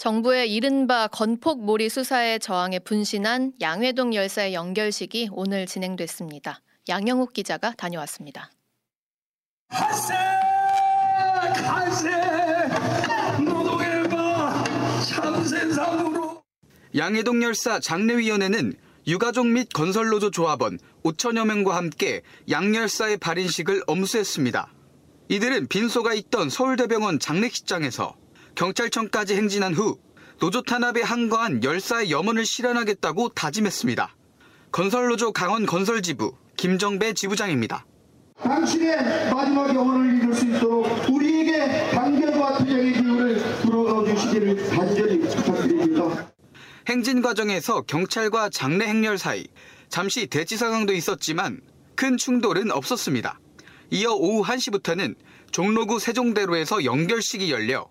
정부의 0.00 0.50
이른바 0.54 1.08
건폭몰이 1.08 1.90
수사에 1.90 2.38
저항해 2.38 2.78
분신한 2.78 3.52
양회동 3.60 4.14
열사의 4.14 4.54
연결식이 4.54 5.28
오늘 5.30 5.66
진행됐습니다. 5.66 6.62
양영욱 6.88 7.34
기자가 7.34 7.74
다녀왔습니다. 7.76 8.50
하세! 9.68 10.14
하세! 11.66 12.08
노동의 13.44 14.08
바 14.08 14.64
참세상으로 15.06 16.44
양해동 16.96 17.42
열사 17.42 17.78
장례위원회는 17.78 18.72
유가족 19.06 19.48
및 19.48 19.68
건설노조 19.74 20.30
조합원 20.30 20.78
5천여 21.04 21.44
명과 21.44 21.76
함께 21.76 22.22
양 22.48 22.74
열사의 22.74 23.18
발인식을 23.18 23.82
엄수했습니다. 23.86 24.72
이들은 25.28 25.66
빈소가 25.66 26.14
있던 26.14 26.48
서울대병원 26.48 27.18
장례식장에서 27.18 28.19
경찰청까지 28.54 29.36
행진한 29.36 29.74
후 29.74 29.98
노조 30.38 30.62
탄압에 30.62 31.02
항거한 31.02 31.62
열사의 31.62 32.10
염원을 32.10 32.46
실현하겠다고 32.46 33.30
다짐했습니다. 33.30 34.16
건설노조 34.72 35.32
강원 35.32 35.66
건설지부 35.66 36.32
김정배 36.56 37.14
지부장입니다. 37.14 37.84
당신의 38.42 39.30
마지막 39.30 39.74
영혼을 39.74 40.16
이룰 40.16 40.34
수 40.34 40.46
있도록 40.46 40.86
우리에게 41.10 41.90
단결과 41.90 42.58
투쟁의 42.58 42.92
기운을 42.94 43.36
불어넣어 43.62 44.06
주시기를 44.06 44.68
간절히 44.70 45.20
부탁드립니다. 45.20 46.30
행진 46.88 47.20
과정에서 47.20 47.82
경찰과 47.82 48.48
장례 48.48 48.86
행렬 48.86 49.18
사이 49.18 49.46
잠시 49.88 50.26
대치 50.26 50.56
상황도 50.56 50.94
있었지만 50.94 51.60
큰 51.94 52.16
충돌은 52.16 52.70
없었습니다. 52.70 53.38
이어 53.90 54.12
오후 54.12 54.42
1시부터는 54.42 55.16
종로구 55.50 55.98
세종대로에서 55.98 56.84
연결식이 56.84 57.50
열려 57.50 57.88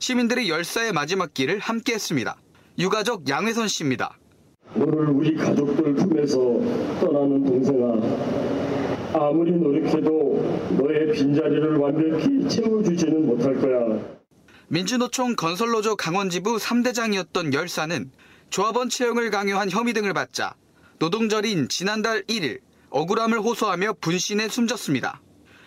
시민들의 0.00 0.48
열사의 0.48 0.92
마지막 0.94 1.34
길을 1.34 1.58
함께 1.58 1.92
했습니다. 1.92 2.36
유가족 2.78 3.28
양회선 3.28 3.68
씨입니다. 3.68 4.16
너를 4.74 5.10
우리 5.10 5.36
가족들 5.36 5.94
품에서 5.94 6.38
떠나는 7.00 7.44
동생아 7.44 8.00
아무리 9.12 9.52
노력해도 9.52 10.78
너의 10.78 11.12
빈자리를 11.12 11.76
완벽히 11.76 12.48
채워주지는 12.48 13.26
못할 13.26 13.60
거야. 13.60 14.00
민주노총 14.68 15.36
건설노조 15.36 15.96
강원지부 15.96 16.56
3대장이었던 16.56 17.52
열사는 17.52 18.10
조합원 18.48 18.88
채용을 18.88 19.30
강요한 19.30 19.68
혐의 19.68 19.92
등을 19.92 20.14
받자 20.14 20.54
노동절인 20.98 21.68
지난달 21.68 22.22
1일 22.22 22.60
억울함을 22.88 23.40
호소하며 23.40 23.96
분신에 24.00 24.48
숨졌습니다. 24.48 25.20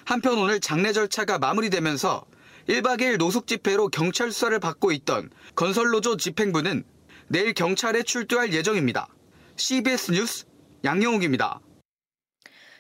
한편 0.05 0.39
오늘 0.39 0.59
장례 0.59 0.91
절차가 0.91 1.37
마무리되면서 1.37 2.25
1박 2.67 3.01
2일 3.01 3.17
노숙 3.17 3.47
집회로 3.47 3.89
경찰 3.89 4.31
수사를 4.31 4.57
받고 4.59 4.91
있던 4.93 5.29
건설노조 5.55 6.17
집행부는 6.17 6.83
내일 7.27 7.53
경찰에 7.53 8.03
출두할 8.03 8.53
예정입니다. 8.53 9.07
CBS 9.55 10.11
뉴스 10.11 10.45
양영욱입니다. 10.83 11.59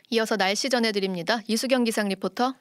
이어서 0.09 0.37
날씨 0.37 0.69
전해드립니다. 0.69 1.39
이수경 1.47 1.83
기상 1.83 2.07
리포터. 2.07 2.55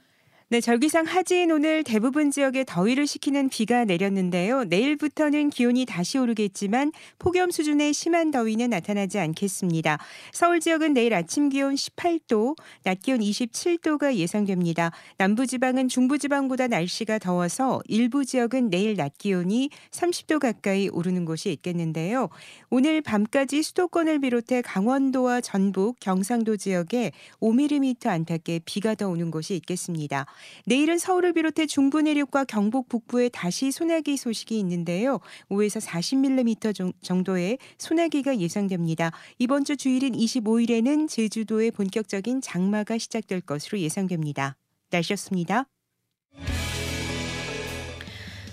네, 0.52 0.60
절기상 0.60 1.06
하지인 1.06 1.50
오늘 1.50 1.82
대부분 1.82 2.30
지역에 2.30 2.64
더위를 2.66 3.06
식히는 3.06 3.48
비가 3.48 3.86
내렸는데요. 3.86 4.64
내일부터는 4.64 5.48
기온이 5.48 5.86
다시 5.86 6.18
오르겠지만 6.18 6.92
폭염 7.18 7.50
수준의 7.50 7.94
심한 7.94 8.30
더위는 8.30 8.68
나타나지 8.68 9.18
않겠습니다. 9.18 9.96
서울 10.30 10.60
지역은 10.60 10.92
내일 10.92 11.14
아침 11.14 11.48
기온 11.48 11.74
18도, 11.74 12.54
낮 12.82 13.00
기온 13.00 13.20
27도가 13.20 14.16
예상됩니다. 14.16 14.90
남부 15.16 15.46
지방은 15.46 15.88
중부 15.88 16.18
지방보다 16.18 16.66
날씨가 16.66 17.18
더워서 17.18 17.80
일부 17.88 18.26
지역은 18.26 18.68
내일 18.68 18.96
낮 18.96 19.16
기온이 19.16 19.70
30도 19.90 20.38
가까이 20.38 20.90
오르는 20.90 21.24
곳이 21.24 21.50
있겠는데요. 21.50 22.28
오늘 22.68 23.00
밤까지 23.00 23.62
수도권을 23.62 24.18
비롯해 24.18 24.60
강원도와 24.60 25.40
전북, 25.40 25.98
경상도 25.98 26.58
지역에 26.58 27.12
5mm 27.40 28.06
안팎의 28.06 28.60
비가 28.66 28.94
더 28.94 29.08
오는 29.08 29.30
곳이 29.30 29.56
있겠습니다. 29.56 30.26
내일은 30.66 30.98
서울을 30.98 31.32
비롯해 31.32 31.66
중부 31.66 32.02
내륙과 32.02 32.44
경북 32.44 32.88
북부에 32.88 33.28
다시 33.28 33.70
소나기 33.70 34.16
소식이 34.16 34.58
있는데요. 34.58 35.20
5에서 35.50 35.84
40mm 35.84 36.92
정도의 37.02 37.58
소나기가 37.78 38.38
예상됩니다. 38.38 39.12
이번 39.38 39.64
주 39.64 39.76
주일인 39.76 40.12
25일에는 40.14 41.08
제주도의 41.08 41.70
본격적인 41.70 42.40
장마가 42.40 42.98
시작될 42.98 43.42
것으로 43.42 43.78
예상됩니다. 43.78 44.56
날씨였습니다. 44.90 45.66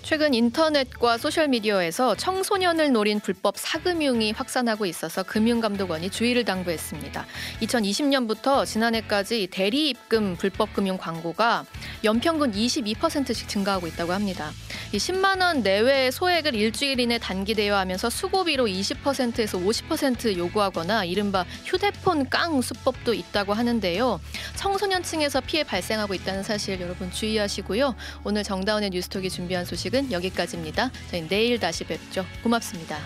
최근 0.10 0.34
인터넷과 0.34 1.20
소셜미디어에서 1.20 2.16
청소년을 2.16 2.92
노린 2.92 3.20
불법 3.20 3.60
사금융이 3.60 4.32
확산하고 4.32 4.88
있어서 4.88 5.22
금융감독원이 5.22 6.10
주의를 6.10 6.46
당부했습니다. 6.46 7.28
2020년부터 7.62 8.66
지난해까지 8.66 9.50
대리 9.52 9.90
입금 9.90 10.36
불법 10.36 10.74
금융 10.74 10.98
광고가 10.98 11.64
연평균 12.04 12.52
22%씩 12.52 13.48
증가하고 13.48 13.86
있다고 13.86 14.12
합니다. 14.12 14.52
10만 14.94 15.44
원 15.44 15.62
내외의 15.62 16.12
소액을 16.12 16.56
일주일 16.56 17.00
이내 17.00 17.20
단기 17.20 17.54
대여하면서 17.54 18.10
수고비로 18.10 18.66
20%에서 18.66 19.60
50% 19.60 20.36
요구하거나 20.36 21.06
이른바 21.06 21.46
휴대폰 21.66 22.28
깡 22.32 22.64
수법도 22.64 23.14
있다고 23.14 23.54
하는데요. 23.54 24.20
청소년층에서 24.56 25.42
피해 25.42 25.64
발생하고 25.64 26.16
있다는 26.16 26.42
사실 26.42 26.82
여러분 26.82 27.12
주의하시고요. 27.12 27.96
오늘 28.24 28.42
정다운의 28.42 28.90
뉴스톡이 28.90 29.30
준비한 29.30 29.66
소식은 30.00 30.12
여기까지입니다. 30.12 30.92
저희 31.12 31.28
내일 31.28 31.60
다시 31.60 31.84
뵙죠. 31.84 32.26
고맙습니다. 32.42 32.98